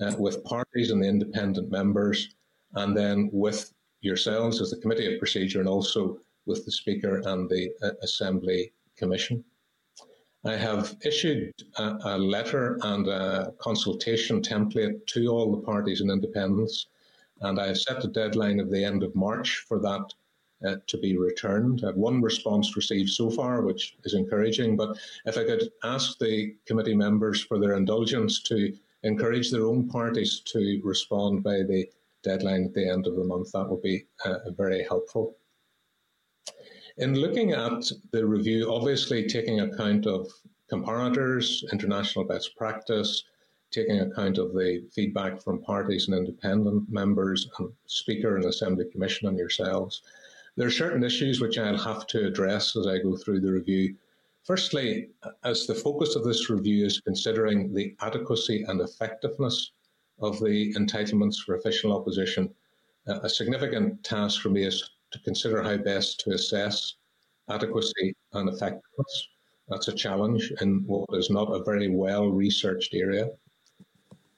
uh, 0.00 0.14
with 0.18 0.44
parties 0.44 0.90
and 0.90 1.02
the 1.02 1.08
independent 1.08 1.70
members, 1.70 2.34
and 2.74 2.96
then 2.96 3.28
with 3.32 3.72
yourselves 4.00 4.60
as 4.60 4.70
the 4.70 4.76
Committee 4.78 5.12
of 5.12 5.18
Procedure 5.18 5.60
and 5.60 5.68
also 5.68 6.18
with 6.46 6.64
the 6.64 6.72
Speaker 6.72 7.22
and 7.24 7.48
the 7.48 7.70
uh, 7.82 7.90
Assembly 8.02 8.72
Commission. 8.96 9.44
I 10.44 10.56
have 10.56 10.96
issued 11.04 11.54
a, 11.78 11.98
a 12.04 12.18
letter 12.18 12.78
and 12.82 13.08
a 13.08 13.54
consultation 13.58 14.42
template 14.42 15.06
to 15.06 15.28
all 15.28 15.50
the 15.50 15.62
parties 15.62 16.00
and 16.00 16.10
independents 16.10 16.86
and 17.40 17.60
I 17.60 17.66
have 17.68 17.78
set 17.78 18.00
the 18.00 18.08
deadline 18.08 18.60
of 18.60 18.70
the 18.70 18.84
end 18.84 19.02
of 19.02 19.14
March 19.14 19.64
for 19.68 19.78
that 19.80 20.14
uh, 20.66 20.76
to 20.86 20.98
be 20.98 21.16
returned. 21.16 21.82
I 21.82 21.88
have 21.88 21.96
one 21.96 22.22
response 22.22 22.76
received 22.76 23.10
so 23.10 23.30
far, 23.30 23.62
which 23.62 23.96
is 24.04 24.14
encouraging. 24.14 24.76
But 24.76 24.96
if 25.26 25.36
I 25.36 25.44
could 25.44 25.70
ask 25.82 26.18
the 26.18 26.54
committee 26.66 26.94
members 26.94 27.42
for 27.42 27.58
their 27.58 27.74
indulgence 27.74 28.42
to 28.44 28.72
encourage 29.02 29.50
their 29.50 29.66
own 29.66 29.88
parties 29.88 30.40
to 30.46 30.80
respond 30.82 31.42
by 31.42 31.62
the 31.62 31.86
deadline 32.22 32.64
at 32.64 32.74
the 32.74 32.88
end 32.88 33.06
of 33.06 33.16
the 33.16 33.24
month, 33.24 33.52
that 33.52 33.68
would 33.68 33.82
be 33.82 34.06
uh, 34.24 34.50
very 34.56 34.82
helpful. 34.82 35.36
In 36.98 37.14
looking 37.14 37.52
at 37.52 37.90
the 38.12 38.26
review, 38.26 38.72
obviously 38.72 39.26
taking 39.26 39.60
account 39.60 40.06
of 40.06 40.30
comparators, 40.70 41.62
international 41.72 42.24
best 42.24 42.54
practice, 42.54 43.24
taking 43.70 43.98
account 43.98 44.38
of 44.38 44.52
the 44.52 44.86
feedback 44.92 45.42
from 45.42 45.62
parties 45.62 46.06
and 46.06 46.16
independent 46.16 46.88
members 46.92 47.48
and 47.58 47.72
Speaker 47.86 48.36
and 48.36 48.44
Assembly 48.44 48.84
Commission 48.92 49.26
and 49.26 49.36
yourselves. 49.36 50.02
There 50.56 50.68
are 50.68 50.70
certain 50.70 51.02
issues 51.02 51.40
which 51.40 51.58
I'll 51.58 51.76
have 51.78 52.06
to 52.08 52.26
address 52.26 52.76
as 52.76 52.86
I 52.86 52.98
go 52.98 53.16
through 53.16 53.40
the 53.40 53.52
review. 53.52 53.96
Firstly, 54.44 55.08
as 55.42 55.66
the 55.66 55.74
focus 55.74 56.14
of 56.14 56.22
this 56.24 56.48
review 56.48 56.86
is 56.86 57.00
considering 57.00 57.72
the 57.72 57.96
adequacy 58.00 58.62
and 58.68 58.80
effectiveness 58.80 59.72
of 60.20 60.38
the 60.38 60.72
entitlements 60.74 61.38
for 61.38 61.56
official 61.56 61.92
opposition, 61.92 62.54
a 63.06 63.28
significant 63.28 64.04
task 64.04 64.40
for 64.40 64.50
me 64.50 64.64
is 64.64 64.90
to 65.14 65.20
consider 65.20 65.62
how 65.62 65.76
best 65.76 66.20
to 66.20 66.32
assess 66.32 66.96
adequacy 67.48 68.14
and 68.32 68.48
effectiveness. 68.48 69.28
That's 69.68 69.88
a 69.88 69.94
challenge 69.94 70.52
in 70.60 70.84
what 70.86 71.08
is 71.12 71.30
not 71.30 71.54
a 71.54 71.62
very 71.62 71.88
well 71.88 72.28
researched 72.28 72.94
area. 72.94 73.30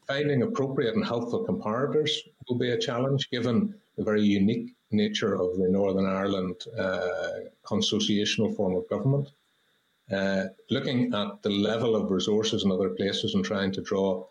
Finding 0.07 0.43
appropriate 0.43 0.95
and 0.95 1.05
helpful 1.05 1.47
comparators 1.47 2.13
will 2.47 2.59
be 2.59 2.73
a 2.73 2.79
challenge 2.79 3.31
given 3.31 3.75
the 3.97 4.05
very 4.05 4.23
unique 4.23 4.77
nature 4.91 5.35
of 5.35 5.57
the 5.57 5.69
Northern 5.69 6.07
Ireland 6.07 6.57
uh, 6.79 7.49
consociational 7.65 8.55
form 8.55 8.77
of 8.77 8.89
government. 8.89 9.31
Uh, 10.13 10.45
looking 10.71 11.13
at 11.15 11.43
the 11.43 11.51
level 11.51 11.97
of 11.97 12.11
resources 12.11 12.65
in 12.65 12.71
other 12.71 12.91
places 12.91 13.35
and 13.35 13.45
trying 13.45 13.73
to 13.73 13.81
draw 13.81 14.25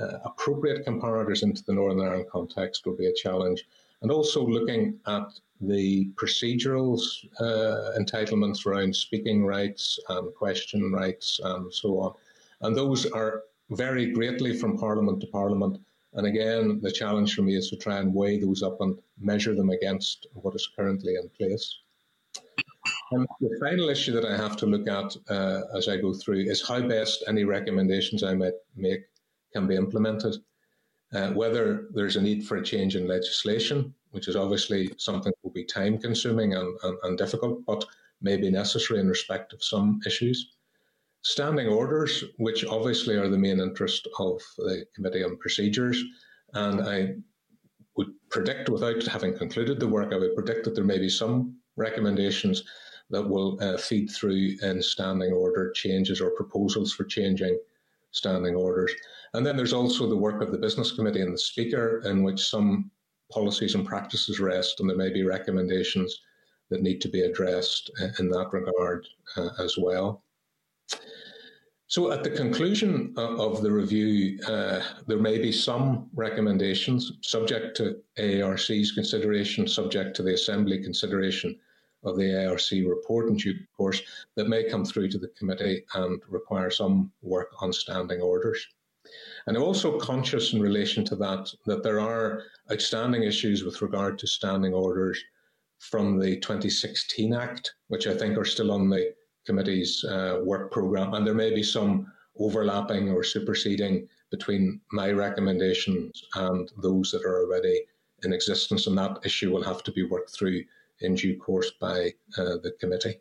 uh, 0.00 0.18
appropriate 0.24 0.84
comparators 0.86 1.42
into 1.42 1.62
the 1.64 1.74
Northern 1.74 2.04
Ireland 2.04 2.26
context 2.32 2.86
will 2.86 2.96
be 2.96 3.06
a 3.06 3.12
challenge. 3.12 3.64
And 4.02 4.10
also 4.10 4.44
looking 4.44 4.98
at 5.06 5.28
the 5.60 6.08
procedurals 6.14 7.26
uh, 7.40 7.98
entitlements 7.98 8.64
around 8.66 8.94
speaking 8.94 9.44
rights 9.44 9.98
and 10.08 10.34
question 10.34 10.92
rights 10.92 11.40
and 11.42 11.72
so 11.72 12.00
on. 12.00 12.14
And 12.62 12.76
those 12.76 13.06
are 13.06 13.42
vary 13.70 14.10
greatly 14.12 14.56
from 14.56 14.78
Parliament 14.78 15.20
to 15.20 15.26
Parliament. 15.26 15.78
And 16.14 16.26
again, 16.26 16.80
the 16.82 16.90
challenge 16.90 17.34
for 17.34 17.42
me 17.42 17.56
is 17.56 17.70
to 17.70 17.76
try 17.76 17.98
and 17.98 18.14
weigh 18.14 18.38
those 18.38 18.62
up 18.62 18.80
and 18.80 18.98
measure 19.20 19.54
them 19.54 19.70
against 19.70 20.26
what 20.32 20.54
is 20.54 20.68
currently 20.74 21.14
in 21.14 21.28
place. 21.38 21.78
Um, 23.12 23.26
the 23.40 23.58
final 23.60 23.88
issue 23.88 24.12
that 24.12 24.24
I 24.24 24.36
have 24.36 24.56
to 24.58 24.66
look 24.66 24.88
at 24.88 25.16
uh, 25.28 25.62
as 25.76 25.88
I 25.88 25.96
go 25.96 26.14
through 26.14 26.40
is 26.40 26.66
how 26.66 26.80
best 26.80 27.24
any 27.28 27.44
recommendations 27.44 28.22
I 28.22 28.34
might 28.34 28.54
make 28.76 29.02
can 29.52 29.66
be 29.66 29.76
implemented. 29.76 30.36
Uh, 31.12 31.30
whether 31.30 31.88
there's 31.92 32.16
a 32.16 32.22
need 32.22 32.46
for 32.46 32.56
a 32.56 32.64
change 32.64 32.94
in 32.94 33.08
legislation, 33.08 33.92
which 34.10 34.28
is 34.28 34.36
obviously 34.36 34.90
something 34.98 35.30
that 35.30 35.44
will 35.44 35.52
be 35.52 35.64
time 35.64 35.98
consuming 35.98 36.54
and, 36.54 36.76
and, 36.82 36.98
and 37.02 37.18
difficult, 37.18 37.64
but 37.66 37.84
may 38.20 38.36
be 38.36 38.50
necessary 38.50 39.00
in 39.00 39.08
respect 39.08 39.52
of 39.52 39.62
some 39.62 40.00
issues. 40.06 40.52
Standing 41.22 41.68
orders, 41.68 42.24
which 42.38 42.64
obviously 42.64 43.16
are 43.16 43.28
the 43.28 43.38
main 43.38 43.60
interest 43.60 44.08
of 44.18 44.40
the 44.58 44.84
Committee 44.94 45.22
on 45.22 45.36
Procedures, 45.36 46.02
and 46.54 46.80
I 46.80 47.14
would 47.96 48.08
predict, 48.30 48.68
without 48.68 49.02
having 49.04 49.36
concluded 49.36 49.78
the 49.78 49.88
work, 49.88 50.12
I 50.12 50.18
would 50.18 50.34
predict 50.34 50.64
that 50.64 50.74
there 50.74 50.84
may 50.84 50.98
be 50.98 51.08
some 51.08 51.56
recommendations 51.76 52.64
that 53.10 53.28
will 53.28 53.58
uh, 53.60 53.76
feed 53.76 54.10
through 54.10 54.56
in 54.62 54.82
standing 54.82 55.32
order 55.32 55.70
changes 55.72 56.20
or 56.20 56.30
proposals 56.30 56.92
for 56.92 57.04
changing 57.04 57.58
standing 58.12 58.54
orders. 58.54 58.92
And 59.34 59.46
then 59.46 59.56
there's 59.56 59.72
also 59.72 60.08
the 60.08 60.16
work 60.16 60.42
of 60.42 60.52
the 60.52 60.58
Business 60.58 60.92
Committee 60.92 61.20
and 61.20 61.34
the 61.34 61.38
Speaker, 61.38 62.02
in 62.04 62.22
which 62.22 62.48
some 62.48 62.90
policies 63.30 63.74
and 63.74 63.86
practices 63.86 64.40
rest, 64.40 64.80
and 64.80 64.88
there 64.88 64.96
may 64.96 65.10
be 65.10 65.22
recommendations 65.22 66.20
that 66.70 66.82
need 66.82 67.00
to 67.00 67.08
be 67.08 67.22
addressed 67.22 67.90
in 68.18 68.28
that 68.30 68.52
regard 68.52 69.06
uh, 69.36 69.50
as 69.58 69.76
well. 69.76 70.22
So, 71.88 72.12
at 72.12 72.22
the 72.22 72.30
conclusion 72.30 73.12
uh, 73.16 73.36
of 73.36 73.62
the 73.62 73.72
review, 73.72 74.38
uh, 74.46 74.80
there 75.08 75.18
may 75.18 75.38
be 75.38 75.50
some 75.50 76.08
recommendations 76.14 77.12
subject 77.22 77.76
to 77.78 78.00
AERC's 78.16 78.92
consideration, 78.92 79.66
subject 79.66 80.14
to 80.16 80.22
the 80.22 80.34
Assembly 80.34 80.80
consideration 80.80 81.58
of 82.04 82.16
the 82.16 82.46
ARC 82.46 82.70
report 82.88 83.28
in 83.28 83.36
due 83.36 83.54
course 83.76 84.02
that 84.36 84.48
may 84.48 84.70
come 84.70 84.84
through 84.84 85.08
to 85.08 85.18
the 85.18 85.32
committee 85.36 85.84
and 85.94 86.22
require 86.28 86.70
some 86.70 87.12
work 87.22 87.50
on 87.60 87.72
standing 87.72 88.20
orders. 88.20 88.66
And 89.46 89.56
I'm 89.56 89.62
also 89.62 89.98
conscious 89.98 90.52
in 90.52 90.60
relation 90.60 91.04
to 91.06 91.16
that 91.16 91.52
that 91.66 91.82
there 91.82 92.00
are 92.00 92.44
outstanding 92.70 93.22
issues 93.22 93.64
with 93.64 93.82
regard 93.82 94.18
to 94.18 94.26
standing 94.26 94.74
orders 94.74 95.18
from 95.78 96.18
the 96.18 96.36
2016 96.36 97.32
Act, 97.32 97.74
which 97.88 98.06
I 98.06 98.14
think 98.14 98.36
are 98.36 98.44
still 98.44 98.70
on 98.70 98.90
the 98.90 99.14
committee's 99.46 100.04
uh, 100.04 100.40
work 100.44 100.70
programme, 100.70 101.14
and 101.14 101.26
there 101.26 101.34
may 101.34 101.52
be 101.54 101.62
some 101.62 102.12
overlapping 102.38 103.10
or 103.10 103.24
superseding 103.24 104.06
between 104.30 104.80
my 104.92 105.10
recommendations 105.10 106.22
and 106.34 106.70
those 106.82 107.10
that 107.10 107.24
are 107.24 107.44
already 107.44 107.82
in 108.22 108.32
existence, 108.32 108.86
and 108.86 108.96
that 108.98 109.18
issue 109.24 109.50
will 109.50 109.62
have 109.62 109.82
to 109.82 109.92
be 109.92 110.04
worked 110.04 110.30
through 110.30 110.62
in 111.00 111.14
due 111.14 111.38
course 111.38 111.70
by 111.80 112.12
uh, 112.36 112.56
the 112.62 112.74
committee. 112.78 113.20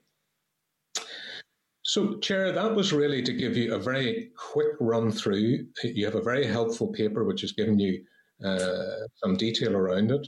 So, 1.92 2.20
Chair, 2.20 2.52
that 2.52 2.76
was 2.76 2.94
really 2.94 3.24
to 3.24 3.34
give 3.34 3.58
you 3.58 3.74
a 3.74 3.80
very 3.80 4.30
quick 4.38 4.76
run 4.80 5.12
through. 5.12 5.66
You 5.84 6.06
have 6.06 6.14
a 6.14 6.22
very 6.22 6.46
helpful 6.46 6.90
paper 6.90 7.24
which 7.24 7.42
has 7.42 7.52
given 7.52 7.80
you 7.80 8.04
uh, 8.46 9.08
some 9.16 9.36
detail 9.36 9.76
around 9.76 10.12
it. 10.12 10.28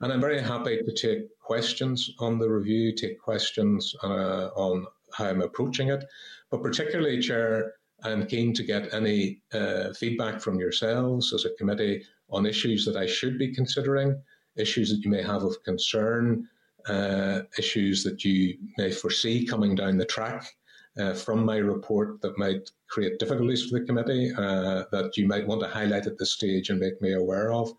And 0.00 0.12
I'm 0.12 0.20
very 0.20 0.40
happy 0.40 0.78
to 0.82 0.92
take 0.92 1.28
questions 1.38 2.10
on 2.18 2.40
the 2.40 2.50
review, 2.50 2.92
take 2.92 3.20
questions 3.20 3.94
uh, 4.02 4.48
on 4.56 4.84
how 5.12 5.26
I'm 5.26 5.42
approaching 5.42 5.90
it. 5.90 6.04
But 6.50 6.64
particularly, 6.64 7.20
Chair, 7.20 7.74
I'm 8.02 8.26
keen 8.26 8.52
to 8.54 8.64
get 8.64 8.92
any 8.92 9.42
uh, 9.54 9.92
feedback 9.92 10.40
from 10.40 10.58
yourselves 10.58 11.32
as 11.32 11.44
a 11.44 11.54
committee 11.56 12.02
on 12.30 12.46
issues 12.46 12.84
that 12.84 12.96
I 12.96 13.06
should 13.06 13.38
be 13.38 13.54
considering, 13.54 14.20
issues 14.56 14.90
that 14.90 15.04
you 15.04 15.12
may 15.12 15.22
have 15.22 15.44
of 15.44 15.62
concern, 15.62 16.48
uh, 16.88 17.42
issues 17.56 18.02
that 18.02 18.24
you 18.24 18.58
may 18.76 18.90
foresee 18.90 19.46
coming 19.46 19.76
down 19.76 19.98
the 19.98 20.04
track 20.04 20.52
uh, 20.98 21.14
from 21.14 21.44
my 21.44 21.56
report 21.56 22.20
that 22.22 22.38
might 22.38 22.70
create 22.88 23.18
difficulties 23.18 23.66
for 23.66 23.78
the 23.78 23.84
committee 23.84 24.32
uh, 24.36 24.84
that 24.92 25.16
you 25.16 25.26
might 25.26 25.46
want 25.46 25.60
to 25.60 25.68
highlight 25.68 26.06
at 26.06 26.18
this 26.18 26.32
stage 26.32 26.70
and 26.70 26.80
make 26.80 27.00
me 27.02 27.12
aware 27.12 27.52
of. 27.52 27.72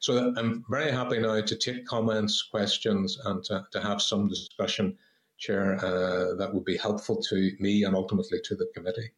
So 0.00 0.32
I'm 0.36 0.64
very 0.68 0.90
happy 0.92 1.18
now 1.18 1.40
to 1.40 1.56
take 1.56 1.86
comments, 1.86 2.42
questions, 2.42 3.18
and 3.24 3.42
to, 3.44 3.66
to 3.72 3.80
have 3.80 4.00
some 4.00 4.28
discussion, 4.28 4.96
Chair, 5.38 5.76
uh, 5.84 6.34
that 6.34 6.52
would 6.52 6.64
be 6.64 6.76
helpful 6.76 7.16
to 7.30 7.52
me 7.58 7.84
and 7.84 7.94
ultimately 7.94 8.40
to 8.44 8.54
the 8.54 8.68
committee. 8.74 9.10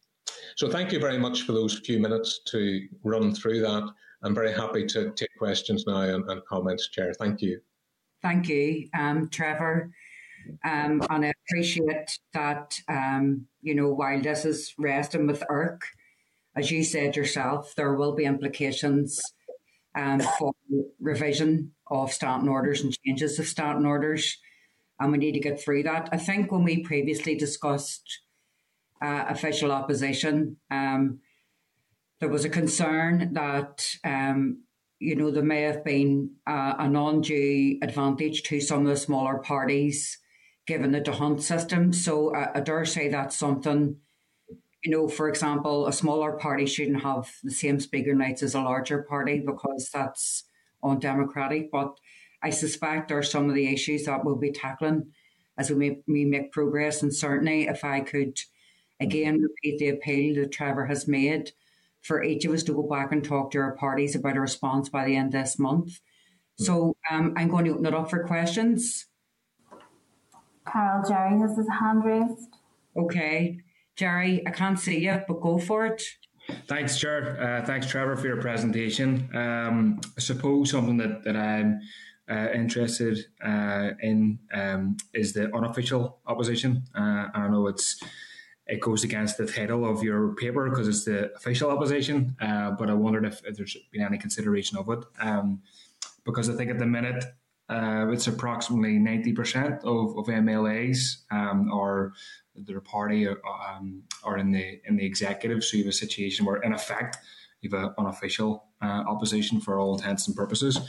So 0.56 0.68
thank 0.68 0.92
you 0.92 0.98
very 0.98 1.18
much 1.18 1.42
for 1.42 1.52
those 1.52 1.78
few 1.78 1.98
minutes 1.98 2.40
to 2.46 2.86
run 3.04 3.34
through 3.34 3.60
that. 3.60 3.90
I'm 4.22 4.34
very 4.34 4.52
happy 4.52 4.86
to 4.86 5.10
take 5.12 5.30
questions 5.38 5.86
now 5.86 6.00
and, 6.00 6.28
and 6.30 6.44
comments, 6.44 6.88
Chair. 6.88 7.14
Thank 7.14 7.40
you. 7.40 7.60
Thank 8.22 8.48
you, 8.48 8.88
um, 8.98 9.28
Trevor. 9.30 9.90
Um, 10.64 11.02
and 11.10 11.24
I 11.26 11.32
appreciate 11.48 12.18
that, 12.32 12.78
um, 12.88 13.46
you 13.62 13.74
know, 13.74 13.88
while 13.88 14.20
this 14.20 14.44
is 14.44 14.74
resting 14.78 15.26
with 15.26 15.42
AERC, 15.50 15.80
as 16.56 16.70
you 16.70 16.82
said 16.84 17.16
yourself, 17.16 17.74
there 17.76 17.94
will 17.94 18.14
be 18.14 18.24
implications 18.24 19.20
um, 19.94 20.20
for 20.38 20.52
revision 21.00 21.72
of 21.90 22.12
standing 22.12 22.48
orders 22.48 22.82
and 22.82 22.96
changes 23.04 23.38
of 23.38 23.46
standing 23.46 23.86
orders. 23.86 24.38
And 24.98 25.12
we 25.12 25.18
need 25.18 25.32
to 25.32 25.40
get 25.40 25.60
through 25.60 25.84
that. 25.84 26.08
I 26.12 26.18
think 26.18 26.52
when 26.52 26.64
we 26.64 26.82
previously 26.82 27.34
discussed 27.34 28.20
uh, 29.02 29.24
official 29.28 29.72
opposition, 29.72 30.56
um, 30.70 31.20
there 32.20 32.28
was 32.28 32.44
a 32.44 32.50
concern 32.50 33.32
that 33.32 33.88
um, 34.04 34.64
you 35.00 35.16
know, 35.16 35.30
there 35.30 35.42
may 35.42 35.62
have 35.62 35.82
been 35.82 36.30
uh, 36.46 36.74
an 36.78 36.94
undue 36.94 37.78
advantage 37.82 38.42
to 38.44 38.60
some 38.60 38.82
of 38.82 38.86
the 38.86 38.96
smaller 38.96 39.38
parties 39.38 40.18
given 40.70 40.92
the 40.92 41.00
D'Hondt 41.00 41.42
system. 41.42 41.92
So 41.92 42.32
uh, 42.32 42.52
I 42.54 42.60
dare 42.60 42.84
say 42.84 43.08
that's 43.08 43.36
something, 43.36 43.96
you 44.84 44.90
know, 44.92 45.08
for 45.08 45.28
example, 45.28 45.88
a 45.88 45.92
smaller 45.92 46.34
party 46.34 46.64
shouldn't 46.64 47.02
have 47.02 47.28
the 47.42 47.50
same 47.50 47.80
speaker 47.80 48.14
nights 48.14 48.44
as 48.44 48.54
a 48.54 48.60
larger 48.60 49.02
party 49.02 49.42
because 49.44 49.90
that's 49.92 50.44
undemocratic. 50.84 51.72
But 51.72 51.98
I 52.40 52.50
suspect 52.50 53.08
there 53.08 53.18
are 53.18 53.24
some 53.24 53.48
of 53.48 53.56
the 53.56 53.66
issues 53.66 54.04
that 54.04 54.24
we'll 54.24 54.36
be 54.36 54.52
tackling 54.52 55.10
as 55.58 55.72
we 55.72 55.76
make, 55.76 56.06
make 56.06 56.52
progress. 56.52 57.02
And 57.02 57.12
certainly, 57.12 57.66
if 57.66 57.82
I 57.82 57.98
could 57.98 58.38
again 59.00 59.42
repeat 59.42 59.80
the 59.80 59.88
appeal 59.88 60.36
that 60.36 60.52
Trevor 60.52 60.86
has 60.86 61.08
made 61.08 61.50
for 62.00 62.22
each 62.22 62.44
of 62.44 62.52
us 62.52 62.62
to 62.62 62.74
go 62.74 62.84
back 62.84 63.10
and 63.10 63.24
talk 63.24 63.50
to 63.50 63.58
our 63.58 63.74
parties 63.74 64.14
about 64.14 64.36
a 64.36 64.40
response 64.40 64.88
by 64.88 65.04
the 65.04 65.16
end 65.16 65.34
of 65.34 65.42
this 65.42 65.58
month. 65.58 65.98
So 66.58 66.94
um, 67.10 67.34
I'm 67.36 67.48
going 67.48 67.64
to 67.64 67.72
open 67.72 67.86
it 67.86 67.94
up 67.94 68.08
for 68.08 68.22
questions. 68.24 69.09
Carol, 70.66 71.04
Jerry 71.08 71.38
has 71.40 71.56
his 71.56 71.68
hand 71.68 72.04
raised. 72.04 72.48
Okay. 72.96 73.60
Jerry, 73.96 74.46
I 74.46 74.50
can't 74.50 74.78
see 74.78 74.98
you, 74.98 75.20
but 75.26 75.40
go 75.40 75.58
for 75.58 75.86
it. 75.86 76.02
Thanks, 76.66 76.98
Chair. 76.98 77.38
Uh, 77.40 77.64
thanks, 77.64 77.86
Trevor, 77.86 78.16
for 78.16 78.26
your 78.26 78.40
presentation. 78.40 79.28
Um, 79.34 80.00
I 80.16 80.20
suppose 80.20 80.70
something 80.70 80.96
that, 80.96 81.22
that 81.24 81.36
I'm 81.36 81.80
uh, 82.30 82.48
interested 82.54 83.26
uh, 83.44 83.90
in 84.00 84.38
um, 84.52 84.96
is 85.12 85.32
the 85.32 85.54
unofficial 85.54 86.18
opposition. 86.26 86.84
Uh, 86.94 87.26
I 87.34 87.48
know 87.48 87.66
it's 87.66 88.02
it 88.66 88.80
goes 88.80 89.02
against 89.02 89.36
the 89.36 89.46
title 89.46 89.84
of 89.84 90.02
your 90.02 90.34
paper 90.36 90.70
because 90.70 90.86
it's 90.86 91.04
the 91.04 91.32
official 91.34 91.70
opposition. 91.70 92.36
Uh, 92.40 92.70
but 92.70 92.88
I 92.88 92.94
wondered 92.94 93.24
if, 93.24 93.44
if, 93.44 93.56
there's 93.56 93.76
been 93.90 94.02
any 94.02 94.16
consideration 94.16 94.78
of 94.78 94.88
it, 94.90 95.00
um, 95.18 95.60
because 96.24 96.48
I 96.48 96.54
think 96.54 96.70
at 96.70 96.78
the 96.78 96.86
minute 96.86 97.24
uh, 97.70 98.08
it's 98.10 98.26
approximately 98.26 98.98
ninety 98.98 99.32
percent 99.32 99.74
of, 99.84 100.18
of 100.18 100.26
MLAs 100.26 101.18
um, 101.30 101.70
or 101.72 102.12
their 102.54 102.80
party 102.80 103.26
are, 103.26 103.38
um, 103.46 104.02
are 104.24 104.36
in 104.38 104.50
the 104.50 104.80
in 104.86 104.96
the 104.96 105.06
executive. 105.06 105.62
So 105.62 105.76
you 105.76 105.84
have 105.84 105.90
a 105.90 105.96
situation 105.96 106.44
where, 106.44 106.56
in 106.56 106.72
effect, 106.72 107.18
you 107.60 107.70
have 107.70 107.84
an 107.84 107.94
unofficial 107.98 108.64
uh, 108.82 109.04
opposition 109.08 109.60
for 109.60 109.78
all 109.78 109.96
intents 109.96 110.26
and 110.26 110.36
purposes. 110.36 110.80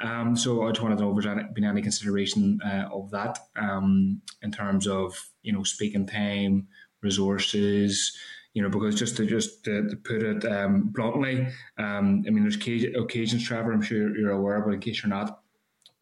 Um, 0.00 0.36
so 0.36 0.62
I 0.62 0.70
just 0.70 0.82
wanted 0.82 0.96
to 0.96 1.02
know 1.02 1.18
if 1.18 1.24
there's 1.24 1.46
been 1.52 1.64
any 1.64 1.82
consideration 1.82 2.60
uh, 2.64 2.88
of 2.92 3.10
that 3.10 3.38
um, 3.56 4.22
in 4.42 4.50
terms 4.52 4.86
of 4.86 5.30
you 5.42 5.52
know 5.52 5.62
speaking 5.64 6.06
time, 6.06 6.68
resources, 7.02 8.16
you 8.54 8.62
know, 8.62 8.68
because 8.68 8.94
just 8.94 9.16
to 9.16 9.26
just 9.26 9.64
to, 9.64 9.88
to 9.88 9.96
put 9.96 10.22
it 10.22 10.44
um, 10.44 10.90
bluntly, 10.92 11.46
um, 11.78 12.24
I 12.26 12.30
mean, 12.30 12.42
there's 12.42 12.56
occasions, 12.56 13.46
Trevor, 13.46 13.72
I'm 13.72 13.82
sure 13.82 14.16
you're 14.16 14.32
aware, 14.32 14.60
but 14.60 14.74
in 14.74 14.80
case 14.80 15.02
you're 15.02 15.10
not, 15.10 15.39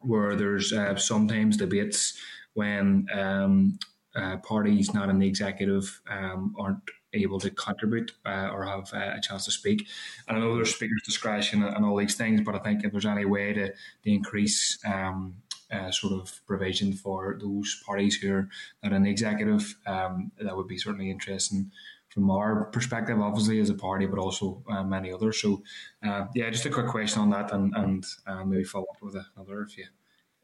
where 0.01 0.35
there's 0.35 0.71
uh, 0.73 0.95
sometimes 0.95 1.57
debates 1.57 2.17
when 2.53 3.07
um, 3.13 3.79
uh, 4.15 4.37
parties 4.37 4.93
not 4.93 5.09
in 5.09 5.19
the 5.19 5.27
executive 5.27 6.01
um, 6.09 6.55
aren't 6.57 6.79
able 7.13 7.39
to 7.39 7.49
contribute 7.49 8.11
uh, 8.25 8.49
or 8.53 8.65
have 8.65 8.93
uh, 8.93 9.15
a 9.17 9.21
chance 9.21 9.45
to 9.45 9.51
speak. 9.51 9.87
And 10.27 10.37
I 10.37 10.39
know 10.39 10.55
there's 10.55 10.73
speaker's 10.73 11.01
discretion 11.03 11.63
and 11.63 11.85
all 11.85 11.97
these 11.97 12.15
things, 12.15 12.41
but 12.41 12.55
I 12.55 12.59
think 12.59 12.83
if 12.83 12.91
there's 12.91 13.05
any 13.05 13.25
way 13.25 13.53
to, 13.53 13.67
to 13.69 13.73
increase 14.11 14.77
um, 14.85 15.35
uh, 15.71 15.91
sort 15.91 16.13
of 16.13 16.41
provision 16.45 16.93
for 16.93 17.37
those 17.41 17.81
parties 17.85 18.15
who 18.15 18.33
are 18.33 18.49
not 18.83 18.93
in 18.93 19.03
the 19.03 19.11
executive. 19.11 19.75
Um, 19.85 20.31
that 20.39 20.55
would 20.55 20.67
be 20.67 20.77
certainly 20.77 21.11
interesting 21.11 21.71
from 22.09 22.31
our 22.31 22.65
perspective, 22.65 23.19
obviously 23.19 23.59
as 23.59 23.69
a 23.69 23.75
party, 23.75 24.07
but 24.07 24.19
also 24.19 24.63
uh, 24.69 24.83
many 24.83 25.11
others. 25.11 25.41
So, 25.41 25.61
uh, 26.03 26.25
yeah, 26.33 26.49
just 26.49 26.65
a 26.65 26.69
quick 26.69 26.87
question 26.87 27.21
on 27.21 27.29
that, 27.29 27.51
and 27.53 27.73
and 27.75 28.05
uh, 28.25 28.43
maybe 28.43 28.63
follow 28.63 28.87
up 28.91 29.01
with 29.01 29.15
another 29.35 29.61
if 29.61 29.77
you 29.77 29.85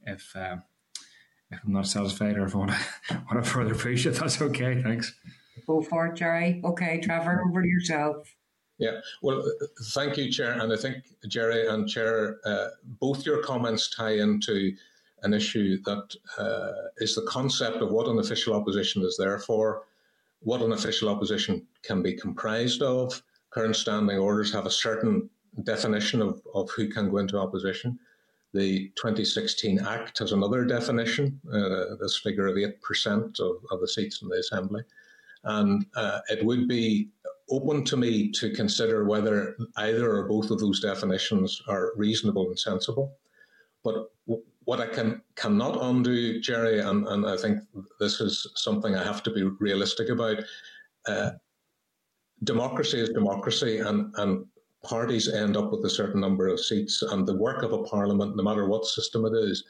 if 0.06 0.36
um, 0.36 0.64
if 1.52 1.60
I'm 1.66 1.74
not 1.74 1.88
satisfied 1.88 2.38
or 2.38 2.46
if 2.46 2.56
I 2.56 2.60
want 2.60 2.72
to, 2.72 3.24
want 3.32 3.44
to 3.44 3.50
further 3.50 3.76
push 3.76 4.06
it, 4.06 4.16
that's 4.16 4.42
okay. 4.42 4.82
Thanks. 4.82 5.14
Go 5.66 5.82
for 5.82 6.08
it, 6.08 6.16
Jerry. 6.16 6.62
Okay, 6.64 7.00
Trevor, 7.02 7.44
over 7.48 7.62
to 7.62 7.68
yourself. 7.68 8.36
Yeah, 8.78 9.00
well, 9.22 9.42
thank 9.94 10.18
you, 10.18 10.30
Chair. 10.30 10.60
And 10.60 10.72
I 10.72 10.76
think, 10.76 10.98
Jerry 11.28 11.66
and 11.68 11.88
Chair, 11.88 12.38
uh, 12.46 12.68
both 12.84 13.26
your 13.26 13.42
comments 13.42 13.90
tie 13.90 14.18
into 14.18 14.76
an 15.26 15.34
issue 15.34 15.82
that 15.84 16.16
uh, 16.38 16.90
is 16.98 17.16
the 17.16 17.26
concept 17.28 17.78
of 17.78 17.92
what 17.92 18.08
an 18.08 18.20
official 18.20 18.54
opposition 18.54 19.02
is 19.04 19.18
there 19.18 19.40
for, 19.40 19.84
what 20.42 20.62
an 20.62 20.72
official 20.72 21.10
opposition 21.10 21.66
can 21.82 22.02
be 22.02 22.14
comprised 22.14 22.82
of. 22.82 23.22
Current 23.50 23.76
standing 23.76 24.20
orders 24.20 24.54
have 24.54 24.68
a 24.68 24.72
certain 24.72 25.30
definition 25.64 26.22
of, 26.22 26.42
of 26.54 26.70
who 26.70 26.88
can 26.88 27.10
go 27.10 27.18
into 27.18 27.40
opposition. 27.40 27.98
The 28.54 28.90
2016 28.96 29.80
Act 29.80 30.20
has 30.20 30.32
another 30.32 30.64
definition, 30.64 31.42
uh, 31.52 31.96
this 32.00 32.20
figure 32.24 32.48
of 32.48 32.56
8% 32.56 33.40
of, 33.40 33.56
of 33.72 33.82
the 33.82 33.88
seats 33.88 34.22
in 34.22 34.30
the 34.30 34.38
Assembly. 34.38 34.84
And 35.44 35.86
uh, 35.96 36.20
it 36.30 36.46
would 36.46 36.68
be 36.68 37.10
open 37.50 37.84
to 37.86 37.98
me 37.98 38.32
to 38.32 38.52
consider 38.52 39.06
whether 39.06 39.56
either 39.78 40.16
or 40.16 40.28
both 40.28 40.52
of 40.52 40.60
those 40.60 40.80
definitions 40.80 41.62
are 41.68 41.92
reasonable 41.96 42.48
and 42.48 42.60
sensible. 42.60 43.18
But 43.84 44.12
what 44.66 44.82
I 44.82 44.88
can 44.88 45.22
cannot 45.36 45.78
undo, 45.82 46.40
Jerry, 46.42 46.80
and, 46.80 47.08
and 47.08 47.26
I 47.26 47.38
think 47.38 47.60
this 48.00 48.20
is 48.20 48.48
something 48.56 48.96
I 48.96 49.04
have 49.04 49.24
to 49.24 49.32
be 49.32 49.44
realistic 49.44 50.10
about. 50.10 50.38
Uh, 51.08 51.32
democracy 52.44 53.00
is 53.00 53.10
democracy, 53.10 53.80
and, 53.80 54.14
and 54.18 54.46
parties 54.84 55.32
end 55.32 55.56
up 55.56 55.72
with 55.72 55.86
a 55.86 55.90
certain 55.90 56.20
number 56.20 56.48
of 56.48 56.60
seats, 56.60 57.02
and 57.02 57.28
the 57.28 57.38
work 57.38 57.64
of 57.64 57.74
a 57.74 57.84
parliament, 57.84 58.36
no 58.36 58.44
matter 58.44 58.68
what 58.68 58.86
system 58.86 59.26
it 59.26 59.34
is, 59.34 59.64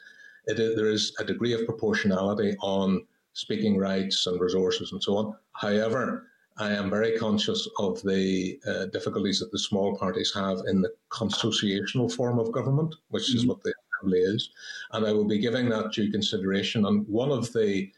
it 0.46 0.58
is 0.58 0.76
there 0.76 0.90
is 0.90 1.12
a 1.18 1.24
degree 1.24 1.52
of 1.52 1.66
proportionality 1.66 2.56
on 2.60 3.06
speaking 3.34 3.76
rights 3.76 4.26
and 4.26 4.40
resources 4.40 4.92
and 4.92 5.02
so 5.02 5.16
on. 5.16 5.34
However, 5.52 6.28
I 6.58 6.70
am 6.70 6.88
very 6.88 7.18
conscious 7.18 7.68
of 7.78 8.00
the 8.02 8.58
uh, 8.66 8.86
difficulties 8.86 9.40
that 9.40 9.52
the 9.52 9.58
small 9.58 9.94
parties 9.98 10.32
have 10.34 10.58
in 10.68 10.80
the 10.80 10.90
consociational 11.10 12.10
form 12.10 12.38
of 12.38 12.50
government, 12.50 12.94
which 13.08 13.28
mm-hmm. 13.28 13.38
is 13.38 13.46
what 13.46 13.62
the 13.62 13.74
Is. 14.04 14.50
And 14.92 15.06
I 15.06 15.12
will 15.12 15.24
be 15.24 15.38
giving 15.38 15.68
that 15.70 15.92
due 15.92 16.10
consideration. 16.10 16.86
And 16.86 17.06
one 17.08 17.30
of 17.30 17.52
the 17.52 17.90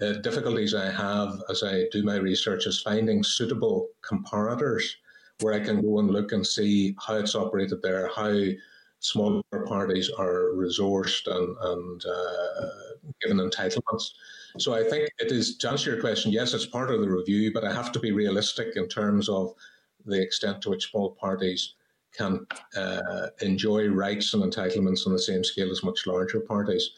uh, 0.00 0.12
difficulties 0.14 0.74
I 0.74 0.90
have 0.90 1.42
as 1.48 1.62
I 1.62 1.86
do 1.90 2.02
my 2.02 2.16
research 2.16 2.66
is 2.66 2.82
finding 2.82 3.24
suitable 3.24 3.88
comparators 4.02 4.84
where 5.40 5.54
I 5.54 5.60
can 5.60 5.82
go 5.82 5.98
and 5.98 6.10
look 6.10 6.32
and 6.32 6.46
see 6.46 6.94
how 7.04 7.16
it's 7.16 7.34
operated 7.34 7.82
there, 7.82 8.10
how 8.14 8.34
smaller 9.00 9.42
parties 9.66 10.10
are 10.10 10.52
resourced 10.54 11.26
and, 11.26 11.56
and 11.60 12.04
uh, 12.06 12.70
given 13.22 13.38
entitlements. 13.38 14.10
So 14.58 14.74
I 14.74 14.82
think 14.84 15.10
it 15.18 15.30
is, 15.32 15.56
to 15.58 15.70
answer 15.70 15.90
your 15.92 16.00
question, 16.00 16.32
yes, 16.32 16.54
it's 16.54 16.66
part 16.66 16.90
of 16.90 17.00
the 17.00 17.10
review, 17.10 17.52
but 17.52 17.64
I 17.64 17.72
have 17.72 17.92
to 17.92 18.00
be 18.00 18.12
realistic 18.12 18.76
in 18.76 18.88
terms 18.88 19.28
of 19.28 19.54
the 20.06 20.20
extent 20.20 20.62
to 20.62 20.70
which 20.70 20.90
small 20.90 21.12
parties 21.12 21.74
can 22.16 22.46
uh, 22.76 23.28
enjoy 23.42 23.88
rights 23.88 24.34
and 24.34 24.42
entitlements 24.42 25.06
on 25.06 25.12
the 25.12 25.18
same 25.18 25.44
scale 25.44 25.70
as 25.70 25.82
much 25.82 26.06
larger 26.06 26.40
parties. 26.40 26.90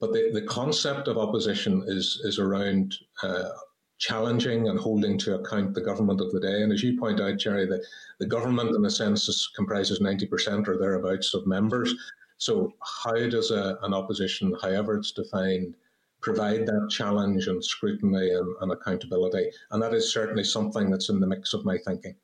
But 0.00 0.12
the, 0.12 0.30
the 0.32 0.42
concept 0.42 1.08
of 1.08 1.18
opposition 1.18 1.84
is, 1.86 2.20
is 2.24 2.38
around 2.38 2.94
uh, 3.22 3.50
challenging 3.98 4.68
and 4.68 4.78
holding 4.78 5.16
to 5.18 5.36
account 5.36 5.74
the 5.74 5.80
government 5.80 6.20
of 6.20 6.32
the 6.32 6.40
day. 6.40 6.62
And 6.62 6.72
as 6.72 6.82
you 6.82 6.98
point 6.98 7.20
out, 7.20 7.38
Jerry, 7.38 7.66
the, 7.66 7.82
the 8.18 8.26
government 8.26 8.74
in 8.74 8.84
a 8.84 8.90
sense 8.90 9.50
comprises 9.56 10.00
90% 10.00 10.68
or 10.68 10.76
thereabouts 10.76 11.32
of 11.32 11.46
members. 11.46 11.94
So 12.38 12.74
how 13.04 13.14
does 13.28 13.50
a, 13.50 13.78
an 13.82 13.94
opposition, 13.94 14.54
however 14.60 14.98
it's 14.98 15.12
defined, 15.12 15.74
provide 16.20 16.66
that 16.66 16.88
challenge 16.90 17.46
and 17.46 17.64
scrutiny 17.64 18.30
and, 18.30 18.54
and, 18.60 18.72
accountability. 18.72 19.48
And 19.70 19.82
that 19.82 19.94
is 19.94 20.12
certainly 20.12 20.44
something 20.44 20.90
that's 20.90 21.08
in 21.08 21.20
the 21.20 21.26
mix 21.26 21.54
of 21.54 21.64
my 21.64 21.78
thinking. 21.78 22.16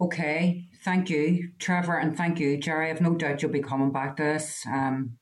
Yeah. 0.00 0.06
Okay. 0.06 0.68
Thank 0.84 1.10
you, 1.10 1.50
Trevor, 1.58 1.98
and 1.98 2.16
thank 2.16 2.38
you, 2.38 2.56
Jerry. 2.56 2.90
I've 2.90 3.00
no 3.00 3.14
doubt 3.14 3.42
you'll 3.42 3.50
be 3.50 3.60
coming 3.60 3.92
back 3.92 4.16
to 4.18 4.36
us. 4.36 4.64
Um, 4.66 5.18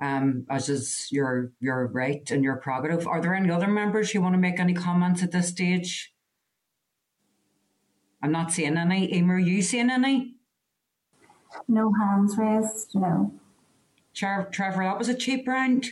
um, 0.00 0.46
as 0.48 0.68
is 0.68 1.08
your 1.10 1.52
your 1.60 1.88
right 1.88 2.22
and 2.30 2.44
your 2.44 2.56
prerogative. 2.56 3.06
Are 3.06 3.20
there 3.20 3.34
any 3.34 3.50
other 3.50 3.66
members 3.66 4.10
who 4.10 4.20
want 4.20 4.34
to 4.34 4.38
make 4.38 4.60
any 4.60 4.74
comments 4.74 5.22
at 5.22 5.32
this 5.32 5.48
stage? 5.48 6.12
I'm 8.22 8.32
not 8.32 8.52
seeing 8.52 8.76
any. 8.76 9.12
Emer, 9.12 9.34
are 9.34 9.38
you 9.38 9.60
seeing 9.62 9.90
any? 9.90 10.34
No 11.66 11.92
hands 11.92 12.36
raised, 12.36 12.94
no. 12.94 13.32
Chair, 14.12 14.48
Trevor, 14.52 14.84
that 14.84 14.98
was 14.98 15.08
a 15.08 15.14
cheap 15.14 15.46
round. 15.46 15.86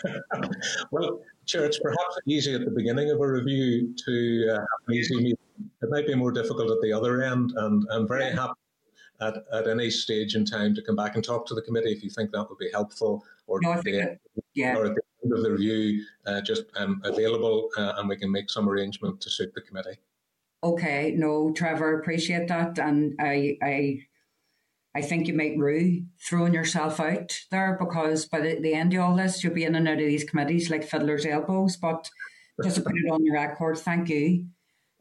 well, 0.90 1.20
sure, 1.46 1.64
it's 1.64 1.78
perhaps 1.78 2.18
easy 2.26 2.54
at 2.54 2.64
the 2.64 2.70
beginning 2.70 3.10
of 3.10 3.20
a 3.20 3.26
review 3.26 3.94
to 4.04 4.48
uh, 4.50 4.54
have 4.54 4.66
an 4.88 4.94
easy 4.94 5.16
meeting. 5.16 5.38
It 5.82 5.90
might 5.90 6.06
be 6.06 6.14
more 6.14 6.32
difficult 6.32 6.70
at 6.70 6.80
the 6.82 6.92
other 6.92 7.22
end, 7.22 7.52
and 7.56 7.86
I'm 7.90 8.06
very 8.06 8.30
happy 8.30 8.54
at, 9.20 9.34
at 9.52 9.68
any 9.68 9.90
stage 9.90 10.34
in 10.34 10.44
time 10.44 10.74
to 10.74 10.82
come 10.82 10.96
back 10.96 11.14
and 11.14 11.24
talk 11.24 11.46
to 11.46 11.54
the 11.54 11.62
committee 11.62 11.92
if 11.92 12.02
you 12.02 12.10
think 12.10 12.30
that 12.32 12.48
would 12.48 12.58
be 12.58 12.70
helpful, 12.72 13.24
or, 13.46 13.60
no, 13.60 13.80
the, 13.82 14.18
yeah. 14.54 14.76
or 14.76 14.86
at 14.86 14.94
the 14.94 15.02
end 15.24 15.32
of 15.32 15.42
the 15.42 15.50
review, 15.50 16.04
uh, 16.26 16.40
just 16.40 16.64
um, 16.76 17.00
available, 17.04 17.70
uh, 17.76 17.94
and 17.96 18.08
we 18.08 18.16
can 18.16 18.30
make 18.30 18.50
some 18.50 18.68
arrangement 18.68 19.20
to 19.20 19.30
suit 19.30 19.52
the 19.54 19.60
committee. 19.60 19.98
Okay, 20.62 21.14
no, 21.16 21.52
Trevor, 21.52 22.00
appreciate 22.00 22.48
that, 22.48 22.78
and 22.78 23.14
I, 23.20 23.56
I 23.62 24.00
I 24.94 25.02
think 25.02 25.28
you 25.28 25.34
might 25.34 25.56
rue 25.56 26.02
throwing 26.18 26.54
yourself 26.54 26.98
out 26.98 27.38
there 27.52 27.76
because 27.78 28.26
by 28.26 28.40
the, 28.40 28.58
the 28.60 28.74
end 28.74 28.94
of 28.94 29.00
all 29.00 29.14
this, 29.14 29.44
you'll 29.44 29.54
be 29.54 29.62
in 29.62 29.76
and 29.76 29.86
out 29.86 30.00
of 30.00 30.00
these 30.00 30.24
committees 30.24 30.70
like 30.70 30.82
fiddler's 30.82 31.24
elbows. 31.24 31.76
But 31.76 32.08
just 32.64 32.76
to 32.76 32.82
put 32.82 32.96
it 32.96 33.08
on 33.08 33.22
the 33.22 33.30
record, 33.30 33.78
thank 33.78 34.08
you. 34.08 34.46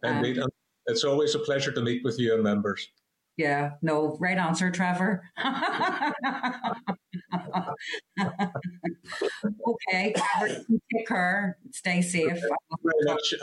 Indeed. 0.04 0.40
Um, 0.40 0.50
it's 0.86 1.04
always 1.04 1.36
a 1.36 1.40
pleasure 1.40 1.72
to 1.72 1.82
meet 1.82 2.04
with 2.04 2.20
you 2.20 2.34
and 2.34 2.44
members. 2.44 2.88
Yeah, 3.38 3.72
no, 3.84 4.18
right 4.20 4.38
answer, 4.38 4.72
Trevor. 4.72 5.24
okay, 9.68 10.14
take 10.92 11.08
care, 11.08 11.58
stay 11.72 12.02
safe. 12.02 12.30
Thank 12.30 12.42
you 12.42 12.78
very 12.84 13.04
much. 13.06 13.34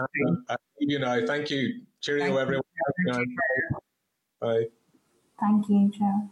Uh, 0.49 0.57
you 0.81 0.99
know, 0.99 1.25
thank 1.27 1.49
you. 1.51 1.83
Cheerio, 2.01 2.25
thank 2.25 2.41
everyone. 2.41 2.65
You, 3.07 3.37
Bye. 4.41 4.65
Thank 5.39 5.69
you, 5.69 5.93
Joe. 5.97 6.31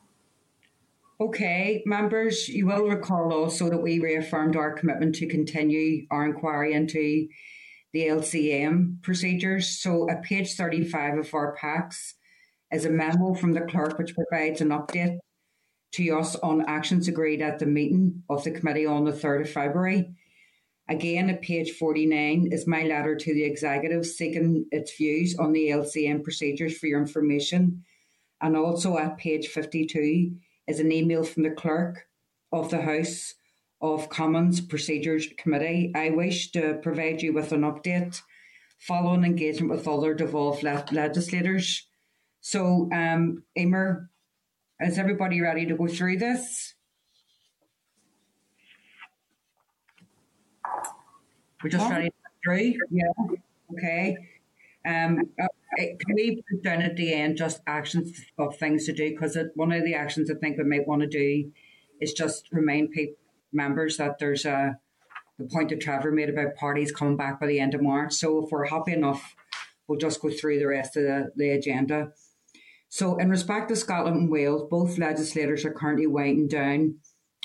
Okay, 1.21 1.85
members, 1.87 2.49
you 2.49 2.67
will 2.67 2.89
recall 2.89 3.33
also 3.33 3.71
that 3.71 3.81
we 3.81 4.01
reaffirmed 4.01 4.57
our 4.57 4.73
commitment 4.73 5.15
to 5.17 5.27
continue 5.29 6.05
our 6.11 6.25
inquiry 6.25 6.73
into 6.73 7.29
the 7.93 8.07
LCM 8.09 9.03
procedures. 9.03 9.81
So, 9.81 10.09
at 10.09 10.23
page 10.23 10.55
35 10.55 11.19
of 11.19 11.35
our 11.35 11.55
packs 11.57 12.15
is 12.73 12.85
a 12.85 12.91
memo 12.91 13.35
from 13.35 13.53
the 13.53 13.61
clerk 13.63 13.99
which 13.99 14.15
provides 14.15 14.61
an 14.61 14.71
update 14.71 15.19
to 15.93 16.09
us 16.19 16.37
on 16.37 16.65
actions 16.67 17.07
agreed 17.07 17.43
at 17.43 17.59
the 17.59 17.67
meeting 17.67 18.23
of 18.31 18.43
the 18.45 18.51
committee 18.51 18.87
on 18.87 19.05
the 19.05 19.13
3rd 19.13 19.43
of 19.43 19.51
February. 19.51 20.11
Again, 20.89 21.31
at 21.31 21.43
page 21.43 21.73
49 21.73 22.49
is 22.51 22.67
my 22.67 22.83
letter 22.83 23.15
to 23.15 23.35
the 23.35 23.45
executive 23.45 24.05
seeking 24.05 24.67
its 24.73 24.97
views 24.97 25.37
on 25.39 25.53
the 25.53 25.69
LCM 25.69 26.25
procedures 26.25 26.77
for 26.77 26.87
your 26.87 27.01
information. 27.01 27.85
And 28.41 28.57
also 28.57 28.99
at 28.99 29.19
page 29.19 29.49
52 29.49 30.35
is 30.67 30.81
an 30.81 30.91
email 30.91 31.25
from 31.25 31.45
the 31.45 31.51
clerk 31.51 32.07
of 32.53 32.71
the 32.71 32.81
House 32.81 33.35
of 33.83 34.09
Commons 34.09 34.61
Procedures 34.61 35.27
Committee. 35.37 35.93
I 35.95 36.11
wish 36.11 36.53
to 36.53 36.79
provide 36.83 37.21
you 37.21 37.33
with 37.33 37.53
an 37.53 37.63
update 37.63 38.23
following 38.79 39.25
engagement 39.25 39.73
with 39.73 39.89
other 39.89 40.15
devolved 40.15 40.63
le- 40.63 40.85
legislators. 40.93 41.87
So, 42.41 42.89
um, 42.93 43.43
Emer, 43.59 44.11
is 44.81 44.99
everybody 44.99 45.41
ready 45.41 45.67
to 45.67 45.77
go 45.77 45.87
through 45.89 46.19
this? 46.19 46.75
We're 51.63 51.71
just 51.71 51.91
ready 51.91 52.07
to 52.07 52.11
go 52.11 52.31
through. 52.45 52.75
Yeah. 52.91 53.37
Okay. 53.73 54.17
Um, 54.85 55.31
uh, 55.41 55.47
can 55.79 56.15
we 56.15 56.43
put 56.51 56.63
down 56.63 56.83
at 56.83 56.97
the 56.97 57.15
end 57.15 57.37
just 57.37 57.61
actions 57.67 58.21
of 58.39 58.57
things 58.57 58.87
to 58.87 58.93
do? 58.93 59.11
Because 59.11 59.39
one 59.55 59.71
of 59.71 59.85
the 59.85 59.95
actions 59.95 60.31
I 60.31 60.35
think 60.35 60.59
we 60.59 60.65
might 60.65 60.89
want 60.89 61.03
to 61.03 61.09
do 61.09 61.53
is 62.01 62.13
just 62.13 62.49
remind 62.51 62.91
people, 62.91 63.15
members 63.53 63.97
that 63.97 64.19
there's 64.19 64.45
a 64.45 64.79
the 65.39 65.45
point 65.45 65.71
that 65.71 65.81
Trevor 65.81 66.13
made 66.13 66.29
about 66.29 66.57
parties 66.57 66.93
coming 66.93 67.17
back 67.17 67.41
by 67.41 67.47
the 67.47 67.59
end 67.59 67.75
of 67.75 67.83
March. 67.83 68.13
So 68.13 68.45
if 68.45 68.51
we're 68.51 68.67
happy 68.67 68.93
enough, 68.93 69.35
we'll 69.87 69.99
just 69.99 70.21
go 70.21 70.31
through 70.31 70.59
the 70.59 70.67
rest 70.67 70.97
of 70.97 71.05
the, 71.05 71.33
the 71.37 71.51
agenda. 71.51 72.13
So 72.89 73.17
in 73.17 73.31
respect 73.31 73.69
to 73.71 73.77
Scotland 73.77 74.17
and 74.17 74.31
Wales, 74.31 74.69
both 74.71 74.99
legislators 74.99 75.65
are 75.65 75.73
currently 75.73 76.07
winding 76.07 76.49
down 76.49 76.97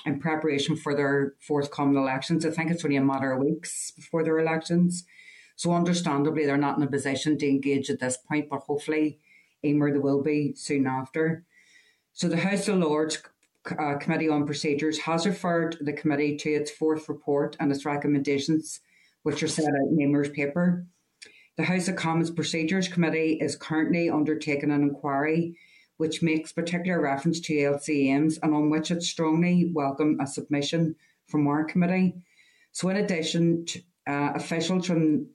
in 0.04 0.20
preparation 0.20 0.76
for 0.76 0.94
their 0.94 1.34
forthcoming 1.40 1.96
elections. 1.96 2.44
I 2.44 2.50
think 2.50 2.70
it's 2.70 2.84
only 2.84 2.96
a 2.96 3.02
matter 3.02 3.32
of 3.32 3.42
weeks 3.42 3.90
before 3.90 4.22
their 4.22 4.38
elections. 4.38 5.04
So 5.56 5.72
understandably, 5.72 6.46
they're 6.46 6.56
not 6.56 6.76
in 6.76 6.84
a 6.84 6.90
position 6.90 7.36
to 7.38 7.48
engage 7.48 7.90
at 7.90 7.98
this 7.98 8.16
point, 8.16 8.48
but 8.48 8.60
hopefully, 8.60 9.18
Emer, 9.64 9.90
there 9.90 10.00
will 10.00 10.22
be 10.22 10.52
soon 10.54 10.86
after. 10.86 11.44
So 12.12 12.28
the 12.28 12.36
House 12.36 12.68
of 12.68 12.76
Lords 12.76 13.20
uh, 13.72 13.96
Committee 13.98 14.28
on 14.28 14.46
Procedures 14.46 14.98
has 14.98 15.26
referred 15.26 15.76
the 15.80 15.92
committee 15.92 16.36
to 16.36 16.50
its 16.50 16.70
fourth 16.70 17.08
report 17.08 17.56
and 17.60 17.70
its 17.70 17.84
recommendations, 17.84 18.80
which 19.22 19.42
are 19.42 19.48
set 19.48 19.66
out 19.66 19.88
in 19.90 20.00
Emer's 20.00 20.30
paper. 20.30 20.86
The 21.56 21.64
House 21.64 21.88
of 21.88 21.96
Commons 21.96 22.30
Procedures 22.30 22.88
Committee 22.88 23.38
is 23.40 23.56
currently 23.56 24.10
undertaking 24.10 24.70
an 24.70 24.82
inquiry 24.82 25.56
which 25.98 26.22
makes 26.22 26.52
particular 26.52 27.00
reference 27.00 27.40
to 27.40 27.52
LCMs 27.52 28.38
and 28.42 28.54
on 28.54 28.70
which 28.70 28.90
it 28.90 29.02
strongly 29.02 29.70
welcome 29.74 30.18
a 30.20 30.26
submission 30.26 30.94
from 31.26 31.46
our 31.46 31.64
committee. 31.64 32.14
So, 32.72 32.88
in 32.88 32.96
addition, 32.96 33.66
to, 33.66 33.80
uh, 34.06 34.32
officials 34.34 34.86
from 34.86 35.26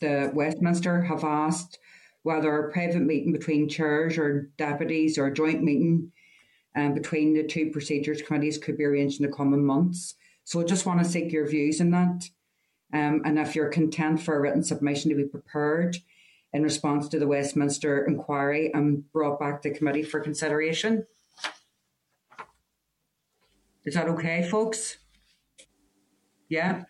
the 0.00 0.30
Westminster 0.34 1.02
have 1.02 1.24
asked 1.24 1.78
whether 2.22 2.54
a 2.54 2.72
private 2.72 3.00
meeting 3.00 3.32
between 3.32 3.68
chairs 3.68 4.16
or 4.16 4.50
deputies 4.56 5.18
or 5.18 5.26
a 5.26 5.34
joint 5.34 5.62
meeting 5.62 6.12
um, 6.76 6.94
between 6.94 7.34
the 7.34 7.44
two 7.44 7.70
procedures 7.70 8.22
committees 8.22 8.58
could 8.58 8.78
be 8.78 8.84
arranged 8.84 9.20
in 9.20 9.26
the 9.26 9.36
coming 9.36 9.64
months. 9.64 10.14
So, 10.44 10.60
I 10.60 10.64
just 10.64 10.86
want 10.86 11.02
to 11.02 11.08
seek 11.08 11.32
your 11.32 11.46
views 11.46 11.80
on 11.80 11.90
that. 11.90 12.28
Um, 12.94 13.22
and 13.24 13.38
if 13.38 13.54
you're 13.54 13.68
content 13.68 14.20
for 14.20 14.36
a 14.36 14.40
written 14.40 14.62
submission 14.62 15.10
to 15.10 15.16
be 15.16 15.24
prepared 15.24 15.96
in 16.52 16.62
response 16.62 17.08
to 17.08 17.18
the 17.18 17.26
Westminster 17.26 18.04
inquiry 18.04 18.70
and 18.74 19.10
brought 19.12 19.40
back 19.40 19.62
to 19.62 19.72
committee 19.72 20.02
for 20.02 20.20
consideration. 20.20 21.06
Is 23.84 23.94
that 23.94 24.08
okay, 24.08 24.46
folks? 24.48 24.98
Yeah? 26.48 26.84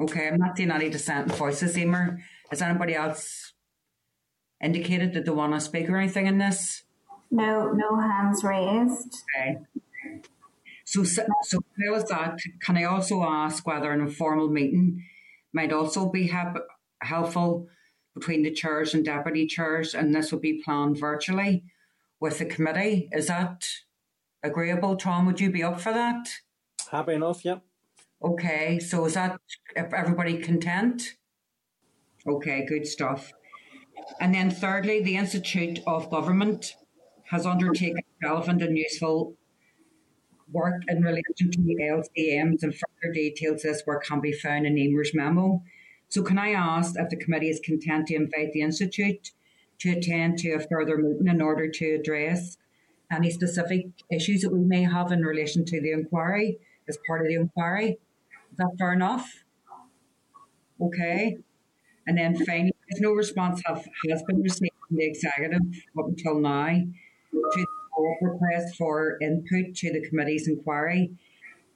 Okay, 0.00 0.28
I'm 0.28 0.38
not 0.38 0.56
seeing 0.56 0.70
any 0.70 0.88
dissenting 0.88 1.36
voices, 1.36 1.76
Emer. 1.76 2.20
Has 2.50 2.62
anybody 2.62 2.94
else 2.94 3.52
indicated 4.62 5.12
that 5.12 5.26
they 5.26 5.30
want 5.30 5.52
to 5.52 5.60
speak 5.60 5.88
or 5.88 5.98
anything 5.98 6.26
in 6.26 6.38
this? 6.38 6.82
No, 7.32 7.72
no 7.72 7.98
hands 7.98 8.44
raised. 8.44 9.22
Okay. 9.34 9.58
So, 10.84 11.02
so, 11.02 11.24
so 11.44 11.58
how 11.84 11.94
is 11.94 12.04
that? 12.04 12.38
Can 12.60 12.76
I 12.76 12.84
also 12.84 13.22
ask 13.22 13.66
whether 13.66 13.90
an 13.90 14.02
informal 14.02 14.48
meeting 14.48 15.02
might 15.54 15.72
also 15.72 16.10
be 16.10 16.28
help, 16.28 16.58
helpful 17.00 17.68
between 18.14 18.42
the 18.42 18.50
chairs 18.50 18.92
and 18.92 19.02
deputy 19.02 19.46
chairs, 19.46 19.94
and 19.94 20.14
this 20.14 20.30
will 20.30 20.40
be 20.40 20.62
planned 20.62 20.98
virtually 20.98 21.64
with 22.20 22.38
the 22.38 22.44
committee. 22.44 23.08
Is 23.12 23.28
that 23.28 23.66
agreeable, 24.42 24.96
Tom? 24.96 25.24
Would 25.24 25.40
you 25.40 25.50
be 25.50 25.62
up 25.62 25.80
for 25.80 25.92
that? 25.94 26.28
Happy 26.90 27.14
enough, 27.14 27.46
yeah. 27.46 27.60
Okay, 28.22 28.78
so 28.78 29.06
is 29.06 29.14
that 29.14 29.40
everybody 29.74 30.36
content? 30.36 31.14
Okay, 32.26 32.66
good 32.66 32.86
stuff. 32.86 33.32
And 34.20 34.34
then 34.34 34.50
thirdly, 34.50 35.02
the 35.02 35.16
Institute 35.16 35.80
of 35.86 36.10
Government 36.10 36.74
has 37.32 37.46
undertaken 37.46 38.02
relevant 38.22 38.60
and 38.60 38.76
useful 38.76 39.34
work 40.52 40.82
in 40.86 41.02
relation 41.02 41.50
to 41.50 41.62
the 41.62 41.76
LCMs 41.80 42.62
and 42.62 42.74
further 42.74 43.14
details 43.14 43.64
of 43.64 43.72
this 43.72 43.82
work 43.86 44.04
can 44.04 44.20
be 44.20 44.32
found 44.32 44.66
in 44.66 44.76
Emer's 44.76 45.12
memo. 45.14 45.62
So 46.10 46.22
can 46.22 46.38
I 46.38 46.50
ask 46.50 46.94
if 46.98 47.08
the 47.08 47.16
committee 47.16 47.48
is 47.48 47.58
content 47.64 48.08
to 48.08 48.16
invite 48.16 48.52
the 48.52 48.60
Institute 48.60 49.30
to 49.78 49.92
attend 49.92 50.38
to 50.40 50.52
a 50.52 50.60
further 50.60 50.98
meeting 50.98 51.26
in 51.26 51.40
order 51.40 51.70
to 51.70 51.94
address 51.94 52.58
any 53.10 53.30
specific 53.30 53.86
issues 54.10 54.42
that 54.42 54.52
we 54.52 54.60
may 54.60 54.82
have 54.82 55.10
in 55.10 55.22
relation 55.22 55.64
to 55.64 55.80
the 55.80 55.90
inquiry 55.90 56.58
as 56.86 56.98
part 57.06 57.22
of 57.22 57.28
the 57.28 57.34
inquiry? 57.34 57.98
Is 58.50 58.58
that 58.58 58.76
fair 58.78 58.92
enough? 58.92 59.44
Okay. 60.78 61.38
And 62.06 62.18
then 62.18 62.36
finally, 62.44 62.74
if 62.88 63.00
no 63.00 63.12
response 63.12 63.62
have, 63.64 63.86
has 64.10 64.22
been 64.24 64.42
received 64.42 64.74
from 64.86 64.98
the 64.98 65.06
executive 65.06 65.62
up 65.98 66.08
until 66.08 66.38
now 66.38 66.76
to 67.32 67.66
request 68.20 68.76
for 68.76 69.18
input 69.20 69.74
to 69.76 69.92
the 69.92 70.06
committee's 70.08 70.48
inquiry. 70.48 71.10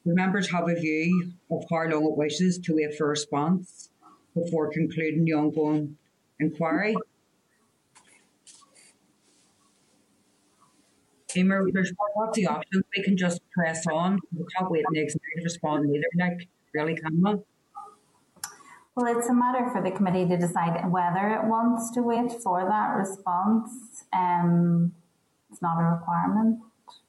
The 0.05 0.15
members 0.15 0.51
have 0.51 0.69
a 0.69 0.75
view 0.75 1.33
of 1.51 1.65
how 1.71 1.85
long 1.89 2.05
it 2.05 2.17
wishes 2.17 2.59
to 2.59 2.77
wait 2.77 2.95
for 2.97 3.07
a 3.07 3.11
response 3.11 3.91
before 4.35 4.71
concluding 4.71 5.25
the 5.25 5.33
ongoing 5.33 5.97
inquiry. 6.39 6.95
There's 11.35 11.93
lots 12.17 12.39
of 12.39 12.47
options. 12.47 12.85
We 12.97 13.03
can 13.03 13.17
just 13.17 13.43
press 13.53 13.87
on. 13.93 14.21
We 14.35 14.45
can't 14.57 14.71
wait 14.71 14.85
the 14.91 15.01
executive 15.01 15.45
respond 15.45 15.95
either, 15.95 16.05
like, 16.19 16.49
really, 16.73 16.95
can 16.95 17.21
we? 17.23 17.35
Well, 18.95 19.19
it's 19.19 19.29
a 19.29 19.35
matter 19.35 19.69
for 19.71 19.83
the 19.83 19.91
committee 19.91 20.27
to 20.27 20.39
decide 20.39 20.91
whether 20.91 21.29
it 21.29 21.45
wants 21.45 21.91
to 21.91 22.03
wait 22.03 22.33
for 22.43 22.65
that 22.65 22.97
response. 22.97 24.05
Um, 24.15 24.93
it's 25.57 25.63
not 25.63 25.81
a 25.81 25.85
requirement. 25.85 26.61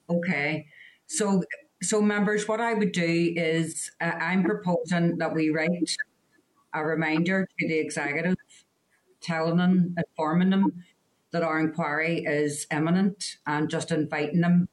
Okay. 0.08 0.66
So, 1.06 1.42
so 1.82 2.00
members, 2.00 2.48
what 2.48 2.62
I 2.62 2.72
would 2.72 2.92
do 2.92 3.34
is 3.36 3.90
uh, 4.00 4.12
I'm 4.18 4.42
proposing 4.42 5.18
that 5.18 5.34
we 5.34 5.50
write 5.50 5.94
a 6.72 6.82
reminder 6.82 7.46
to 7.58 7.68
the 7.68 7.78
executive, 7.78 8.36
telling 9.20 9.58
them, 9.58 9.94
informing 9.98 10.48
them 10.48 10.82
that 11.32 11.42
our 11.42 11.60
inquiry 11.60 12.24
is 12.24 12.66
imminent 12.72 13.36
and 13.46 13.68
just 13.68 13.92
inviting 13.92 14.40
them 14.40 14.66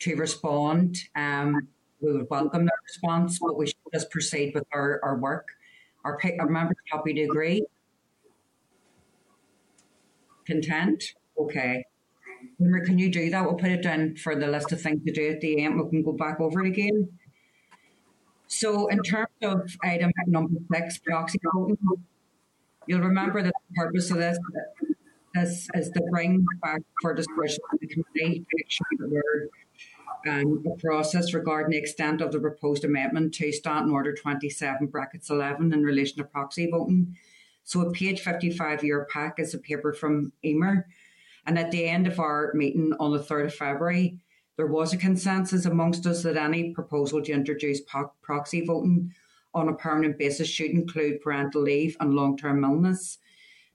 to 0.00 0.16
respond. 0.16 0.98
Um, 1.14 1.68
we 2.00 2.12
would 2.12 2.26
welcome 2.28 2.64
their 2.64 2.80
response, 2.88 3.38
but 3.38 3.56
we 3.56 3.68
should 3.68 3.76
just 3.94 4.10
proceed 4.10 4.52
with 4.52 4.64
our, 4.74 4.98
our 5.04 5.16
work. 5.16 5.46
Our, 6.04 6.18
our 6.40 6.48
members 6.48 6.76
happy 6.90 7.14
to 7.14 7.22
agree? 7.22 7.64
Content? 10.44 11.04
Okay 11.38 11.84
can 12.84 12.98
you 12.98 13.10
do 13.10 13.30
that? 13.30 13.44
We'll 13.44 13.54
put 13.54 13.70
it 13.70 13.82
down 13.82 14.16
for 14.16 14.34
the 14.34 14.46
list 14.46 14.72
of 14.72 14.80
things 14.80 15.04
to 15.04 15.12
do 15.12 15.30
at 15.30 15.40
the 15.40 15.64
end. 15.64 15.80
We 15.80 15.88
can 15.90 16.02
go 16.02 16.12
back 16.12 16.40
over 16.40 16.64
it 16.64 16.68
again. 16.68 17.08
So, 18.46 18.88
in 18.88 19.02
terms 19.02 19.28
of 19.42 19.74
item 19.82 20.10
number 20.26 20.60
six, 20.72 20.98
proxy 20.98 21.38
voting, 21.54 21.78
you'll 22.86 23.00
remember 23.00 23.42
that 23.42 23.54
the 23.70 23.74
purpose 23.74 24.10
of 24.10 24.18
this, 24.18 24.38
this 25.34 25.68
is 25.74 25.90
to 25.90 26.02
bring 26.10 26.44
back 26.60 26.82
for 27.00 27.14
discussion 27.14 27.60
to 27.70 27.78
the 27.80 27.86
committee 27.86 28.44
um, 30.28 30.62
a 30.66 30.76
process 30.80 31.32
regarding 31.32 31.70
the 31.70 31.78
extent 31.78 32.20
of 32.20 32.30
the 32.30 32.38
proposed 32.38 32.84
amendment 32.84 33.34
to 33.34 33.50
Standing 33.52 33.92
Order 33.92 34.14
27 34.14 34.86
brackets 34.88 35.30
11 35.30 35.72
in 35.72 35.82
relation 35.82 36.18
to 36.18 36.24
proxy 36.24 36.70
voting. 36.70 37.16
So, 37.64 37.80
a 37.80 37.90
page 37.90 38.20
55 38.20 38.84
year 38.84 39.06
pack 39.10 39.38
is 39.38 39.54
a 39.54 39.58
paper 39.58 39.92
from 39.92 40.32
Emer 40.44 40.86
and 41.46 41.58
at 41.58 41.70
the 41.70 41.86
end 41.86 42.06
of 42.06 42.20
our 42.20 42.52
meeting 42.54 42.92
on 43.00 43.12
the 43.12 43.18
3rd 43.18 43.46
of 43.46 43.54
February, 43.54 44.18
there 44.56 44.66
was 44.66 44.92
a 44.92 44.98
consensus 44.98 45.64
amongst 45.64 46.06
us 46.06 46.22
that 46.22 46.36
any 46.36 46.72
proposal 46.72 47.22
to 47.22 47.32
introduce 47.32 47.80
proxy 48.22 48.64
voting 48.64 49.12
on 49.54 49.68
a 49.68 49.74
permanent 49.74 50.18
basis 50.18 50.48
should 50.48 50.70
include 50.70 51.20
parental 51.20 51.62
leave 51.62 51.96
and 52.00 52.14
long 52.14 52.36
term 52.36 52.64
illness. 52.64 53.18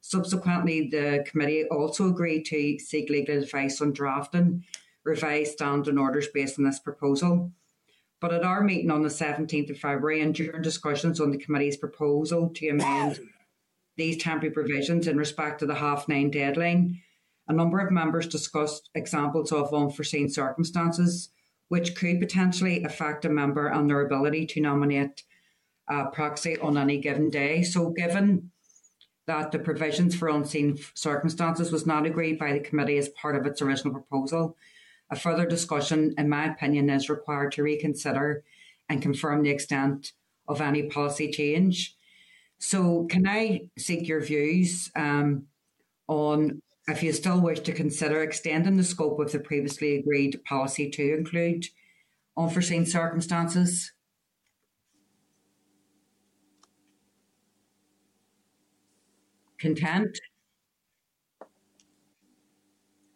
Subsequently, 0.02 0.88
the 0.90 1.26
committee 1.28 1.66
also 1.66 2.08
agreed 2.08 2.44
to 2.46 2.80
seek 2.80 3.10
legal 3.10 3.40
advice 3.40 3.82
on 3.82 3.92
drafting 3.92 4.64
revised 5.04 5.54
standing 5.54 5.98
orders 5.98 6.28
based 6.34 6.60
on 6.60 6.66
this 6.66 6.80
proposal. 6.80 7.52
But 8.20 8.34
at 8.34 8.44
our 8.44 8.62
meeting 8.62 8.92
on 8.92 9.04
the 9.04 9.10
17th 9.10 9.70
of 9.70 9.80
February 9.80 10.22
and 10.22 10.34
during 10.34 10.62
discussions 10.62 11.20
on 11.20 11.32
the 11.32 11.38
committee's 11.38 11.78
proposal 11.78 12.50
to 12.56 12.70
amend 12.70 13.20
these 13.96 14.22
temporary 14.22 14.54
provisions 14.54 15.08
in 15.08 15.18
respect 15.18 15.60
to 15.60 15.66
the 15.66 15.76
half 15.76 16.08
nine 16.08 16.30
deadline, 16.30 17.02
a 17.48 17.54
number 17.54 17.80
of 17.80 17.92
members 17.92 18.28
discussed 18.28 18.90
examples 18.96 19.52
of 19.52 19.74
unforeseen 19.74 20.30
circumstances 20.30 21.30
which 21.70 21.96
could 21.96 22.20
potentially 22.20 22.84
affect 22.84 23.26
a 23.26 23.30
member 23.30 23.68
and 23.68 23.90
their 23.90 24.02
ability 24.02 24.46
to 24.46 24.62
nominate 24.62 25.24
a 25.90 26.06
proxy 26.06 26.58
on 26.60 26.78
any 26.78 26.98
given 26.98 27.30
day. 27.30 27.64
So, 27.64 27.90
given 27.90 28.52
that 29.26 29.52
the 29.52 29.60
provisions 29.60 30.16
for 30.16 30.30
unseen 30.30 30.78
circumstances 30.94 31.72
was 31.72 31.86
not 31.86 32.06
agreed 32.06 32.40
by 32.40 32.54
the 32.54 32.60
committee 32.62 32.98
as 32.98 33.10
part 33.10 33.36
of 33.36 33.46
its 33.46 33.62
original 33.62 33.94
proposal, 33.94 34.56
a 35.10 35.16
further 35.16 35.46
discussion, 35.46 36.14
in 36.18 36.30
my 36.30 36.46
opinion, 36.46 36.90
is 36.90 37.10
required 37.10 37.52
to 37.54 37.64
reconsider 37.64 38.44
and 38.90 39.02
confirm 39.02 39.44
the 39.44 39.50
extent 39.50 40.14
of 40.48 40.62
any 40.62 40.84
policy 40.84 41.30
change. 41.30 41.96
So, 42.60 43.06
can 43.06 43.28
I 43.28 43.70
seek 43.78 44.08
your 44.08 44.22
views 44.22 44.90
um, 44.96 45.48
on 46.08 46.62
if 46.88 47.04
you 47.04 47.12
still 47.12 47.42
wish 47.42 47.60
to 47.62 47.74
consider 47.74 48.24
extending 48.24 48.78
the 48.78 48.84
scope 48.84 49.20
of 49.20 49.32
the 49.32 49.40
previously 49.40 49.98
agreed 49.98 50.42
policy 50.46 50.90
to 50.90 51.14
include 51.14 51.66
unforeseen 52.38 52.86
circumstances. 52.86 53.92
Content? 59.60 60.18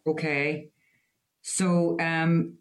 Okay. 0.06 0.68
So, 1.40 1.98
um, 1.98 2.58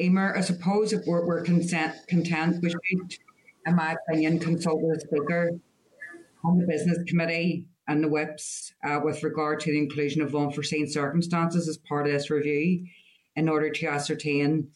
Emer, 0.00 0.36
I 0.36 0.42
suppose 0.42 0.92
if 0.92 1.06
we're, 1.06 1.26
we're 1.26 1.42
consent, 1.42 1.94
content, 2.06 2.62
we 2.62 2.70
should, 2.70 3.18
in 3.66 3.76
my 3.76 3.96
opinion, 4.08 4.38
consult 4.38 4.80
with 4.82 5.00
the 5.00 5.06
Speaker 5.06 5.52
on 6.44 6.58
the 6.58 6.66
Business 6.66 6.98
Committee 7.08 7.66
and 7.88 8.04
the 8.04 8.08
whips 8.08 8.72
uh, 8.84 9.00
with 9.02 9.22
regard 9.22 9.60
to 9.60 9.72
the 9.72 9.78
inclusion 9.78 10.20
of 10.20 10.36
unforeseen 10.36 10.86
circumstances 10.86 11.66
as 11.68 11.78
part 11.78 12.06
of 12.06 12.12
this 12.12 12.30
review 12.30 12.86
in 13.34 13.48
order 13.48 13.70
to 13.70 13.86
ascertain 13.86 14.68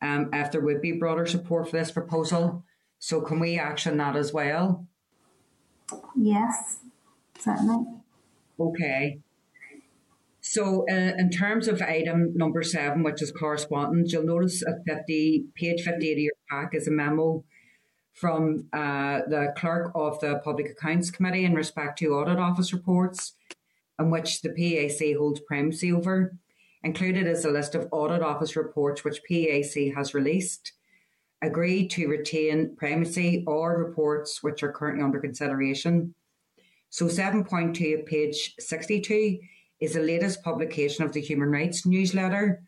um, 0.00 0.30
if 0.32 0.52
there 0.52 0.60
would 0.60 0.80
be 0.80 0.92
broader 0.92 1.26
support 1.26 1.68
for 1.68 1.76
this 1.76 1.90
proposal. 1.90 2.64
So 3.00 3.20
can 3.20 3.40
we 3.40 3.58
action 3.58 3.96
that 3.96 4.14
as 4.14 4.32
well? 4.32 4.86
Yes, 6.16 6.78
certainly. 7.38 7.84
Okay. 8.58 9.18
So 10.40 10.84
uh, 10.88 11.12
in 11.18 11.30
terms 11.30 11.66
of 11.68 11.82
item 11.82 12.32
number 12.36 12.62
seven, 12.62 13.02
which 13.02 13.22
is 13.22 13.32
correspondence, 13.32 14.12
you'll 14.12 14.24
notice 14.24 14.62
at 14.66 14.84
50, 14.86 15.46
page 15.54 15.82
58 15.82 16.12
of 16.12 16.18
your 16.18 16.32
pack 16.50 16.74
is 16.74 16.86
a 16.86 16.90
memo 16.90 17.44
from 18.12 18.68
uh, 18.72 19.20
the 19.28 19.52
clerk 19.56 19.92
of 19.94 20.20
the 20.20 20.40
Public 20.44 20.70
Accounts 20.70 21.10
Committee 21.10 21.44
in 21.44 21.54
respect 21.54 21.98
to 21.98 22.14
audit 22.14 22.38
office 22.38 22.72
reports, 22.72 23.32
in 23.98 24.10
which 24.10 24.42
the 24.42 24.50
PAC 24.50 25.16
holds 25.16 25.40
primacy 25.40 25.92
over. 25.92 26.36
Included 26.84 27.26
is 27.26 27.44
a 27.44 27.50
list 27.50 27.74
of 27.74 27.88
audit 27.92 28.22
office 28.22 28.56
reports 28.56 29.04
which 29.04 29.22
PAC 29.24 29.94
has 29.94 30.14
released, 30.14 30.72
agreed 31.40 31.90
to 31.90 32.08
retain 32.08 32.74
primacy 32.76 33.44
or 33.46 33.78
reports 33.78 34.42
which 34.42 34.62
are 34.62 34.72
currently 34.72 35.04
under 35.04 35.20
consideration. 35.20 36.14
So 36.90 37.06
7.2 37.06 38.00
of 38.00 38.06
page 38.06 38.54
62 38.58 39.38
is 39.80 39.94
the 39.94 40.00
latest 40.00 40.42
publication 40.42 41.04
of 41.04 41.12
the 41.12 41.20
Human 41.20 41.50
Rights 41.50 41.86
newsletter. 41.86 42.62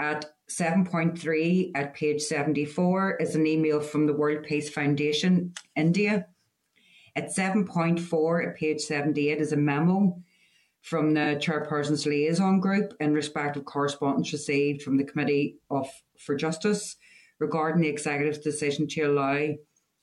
At 0.00 0.26
7.3 0.50 1.70
at 1.74 1.94
page 1.94 2.22
74 2.22 3.16
is 3.20 3.34
an 3.34 3.46
email 3.46 3.80
from 3.80 4.06
the 4.06 4.12
World 4.12 4.44
Peace 4.44 4.68
Foundation, 4.68 5.54
India. 5.76 6.26
At 7.14 7.34
7.4 7.34 8.48
at 8.48 8.56
page 8.56 8.80
78 8.80 9.40
is 9.40 9.52
a 9.52 9.56
memo 9.56 10.20
from 10.82 11.14
the 11.14 11.40
Chairperson's 11.40 12.06
Liaison 12.06 12.60
Group 12.60 12.94
in 13.00 13.14
respect 13.14 13.56
of 13.56 13.64
correspondence 13.64 14.32
received 14.32 14.82
from 14.82 14.96
the 14.96 15.04
Committee 15.04 15.58
of 15.70 15.88
for 16.18 16.34
Justice 16.34 16.96
regarding 17.38 17.82
the 17.82 17.88
Executive's 17.88 18.38
decision 18.38 18.88
to 18.88 19.02
allow 19.02 19.54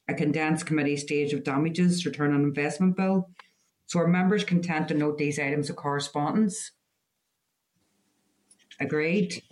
a 0.08 0.14
condensed 0.16 0.66
committee 0.66 0.98
stage 0.98 1.34
of 1.34 1.44
damages 1.44 2.06
return 2.06 2.34
on 2.34 2.44
investment 2.44 2.96
bill. 2.96 3.30
So 3.88 4.00
are 4.00 4.08
members 4.08 4.44
content 4.44 4.88
to 4.88 4.94
note 4.94 5.18
these 5.18 5.38
items 5.38 5.70
of 5.70 5.76
correspondence? 5.76 6.72
Agreed. 8.80 9.44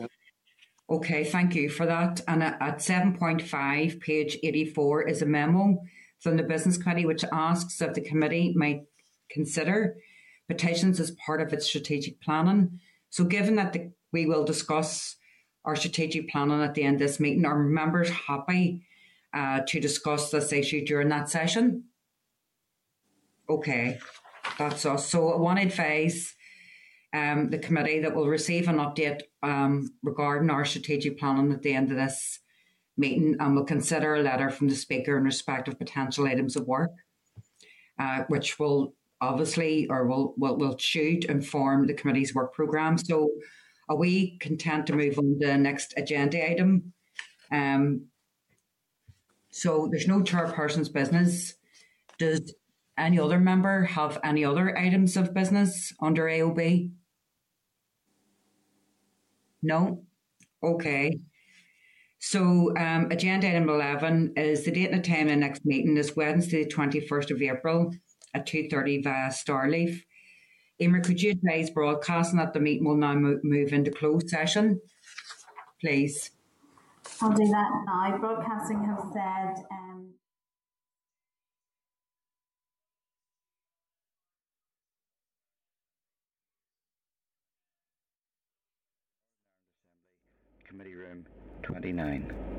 Okay, 0.89 1.23
thank 1.23 1.53
you 1.53 1.69
for 1.69 1.85
that. 1.85 2.21
And 2.27 2.41
at 2.41 2.79
7.5, 2.79 3.99
page 3.99 4.37
84, 4.41 5.07
is 5.07 5.21
a 5.21 5.25
memo 5.27 5.83
from 6.19 6.35
the 6.35 6.43
Business 6.43 6.77
Committee 6.77 7.05
which 7.05 7.23
asks 7.31 7.77
that 7.77 7.93
the 7.93 8.01
committee 8.01 8.53
might 8.55 8.85
consider 9.29 9.97
petitions 10.47 10.99
as 10.99 11.11
part 11.11 11.41
of 11.41 11.53
its 11.53 11.67
strategic 11.67 12.19
planning. 12.19 12.79
So, 13.11 13.23
given 13.23 13.55
that 13.57 13.73
the, 13.73 13.91
we 14.11 14.25
will 14.25 14.43
discuss 14.43 15.15
our 15.63 15.75
strategic 15.75 16.29
planning 16.29 16.63
at 16.63 16.73
the 16.73 16.83
end 16.83 16.95
of 16.95 17.07
this 17.07 17.19
meeting, 17.19 17.45
are 17.45 17.59
members 17.59 18.09
happy 18.09 18.83
uh, 19.31 19.61
to 19.67 19.79
discuss 19.79 20.31
this 20.31 20.51
issue 20.51 20.83
during 20.83 21.09
that 21.09 21.29
session? 21.29 21.83
Okay, 23.47 23.99
that's 24.57 24.87
us. 24.87 25.07
So, 25.07 25.37
to 25.37 25.61
advise 25.61 26.33
um, 27.13 27.49
the 27.49 27.57
committee 27.57 27.99
that 27.99 28.15
will 28.15 28.27
receive 28.27 28.67
an 28.67 28.77
update 28.77 29.21
um, 29.41 29.89
regarding 30.03 30.49
our 30.49 30.65
strategic 30.65 31.19
planning 31.19 31.51
at 31.51 31.61
the 31.61 31.73
end 31.73 31.91
of 31.91 31.97
this 31.97 32.39
meeting 32.97 33.35
and 33.39 33.55
will 33.55 33.63
consider 33.63 34.15
a 34.15 34.21
letter 34.21 34.49
from 34.49 34.67
the 34.67 34.75
Speaker 34.75 35.17
in 35.17 35.23
respect 35.23 35.67
of 35.67 35.79
potential 35.79 36.27
items 36.27 36.55
of 36.55 36.67
work, 36.67 36.91
uh, 37.97 38.23
which 38.27 38.59
will 38.59 38.93
obviously 39.21 39.87
or 39.89 40.05
will, 40.05 40.33
will, 40.37 40.57
will 40.57 40.77
should 40.77 41.25
inform 41.25 41.87
the 41.87 41.93
committee's 41.93 42.35
work 42.35 42.53
programme. 42.53 42.97
So 42.97 43.29
are 43.87 43.97
we 43.97 44.37
content 44.37 44.87
to 44.87 44.95
move 44.95 45.17
on 45.17 45.39
to 45.39 45.47
the 45.47 45.57
next 45.57 45.93
agenda 45.97 46.47
item? 46.47 46.93
Um, 47.51 48.05
so 49.51 49.87
there's 49.89 50.07
no 50.07 50.21
chairperson's 50.21 50.89
business. 50.89 51.55
Does 52.19 52.53
any 52.97 53.19
other 53.19 53.39
member 53.39 53.83
have 53.83 54.19
any 54.23 54.45
other 54.45 54.77
items 54.77 55.17
of 55.17 55.33
business 55.33 55.91
under 56.01 56.25
AOB? 56.25 56.91
No? 59.61 60.03
Okay. 60.63 61.19
So, 62.19 62.75
um, 62.75 63.07
agenda 63.11 63.47
item 63.47 63.69
11 63.69 64.33
is 64.35 64.65
the 64.65 64.71
date 64.71 64.91
and 64.91 65.03
the 65.03 65.07
time 65.07 65.23
of 65.23 65.29
the 65.29 65.35
next 65.37 65.65
meeting 65.65 65.95
is 65.95 66.15
Wednesday, 66.15 66.65
the 66.65 66.69
21st 66.69 67.31
of 67.31 67.41
April 67.41 67.93
at 68.33 68.45
2.30 68.45 69.03
via 69.03 69.29
Starleaf. 69.29 70.03
Emer, 70.81 71.01
could 71.01 71.21
you 71.21 71.31
advise 71.31 71.69
broadcasting 71.69 72.39
that 72.39 72.53
the 72.53 72.59
meeting 72.59 72.85
will 72.85 72.95
now 72.95 73.15
move 73.15 73.73
into 73.73 73.91
closed 73.91 74.29
session? 74.29 74.79
Please. 75.81 76.31
I'll 77.21 77.31
do 77.31 77.45
that 77.45 77.83
now. 77.85 78.17
Broadcasting 78.17 78.83
have 78.85 79.03
said 79.13 79.65
um, 79.71 80.13
29. 91.69 92.58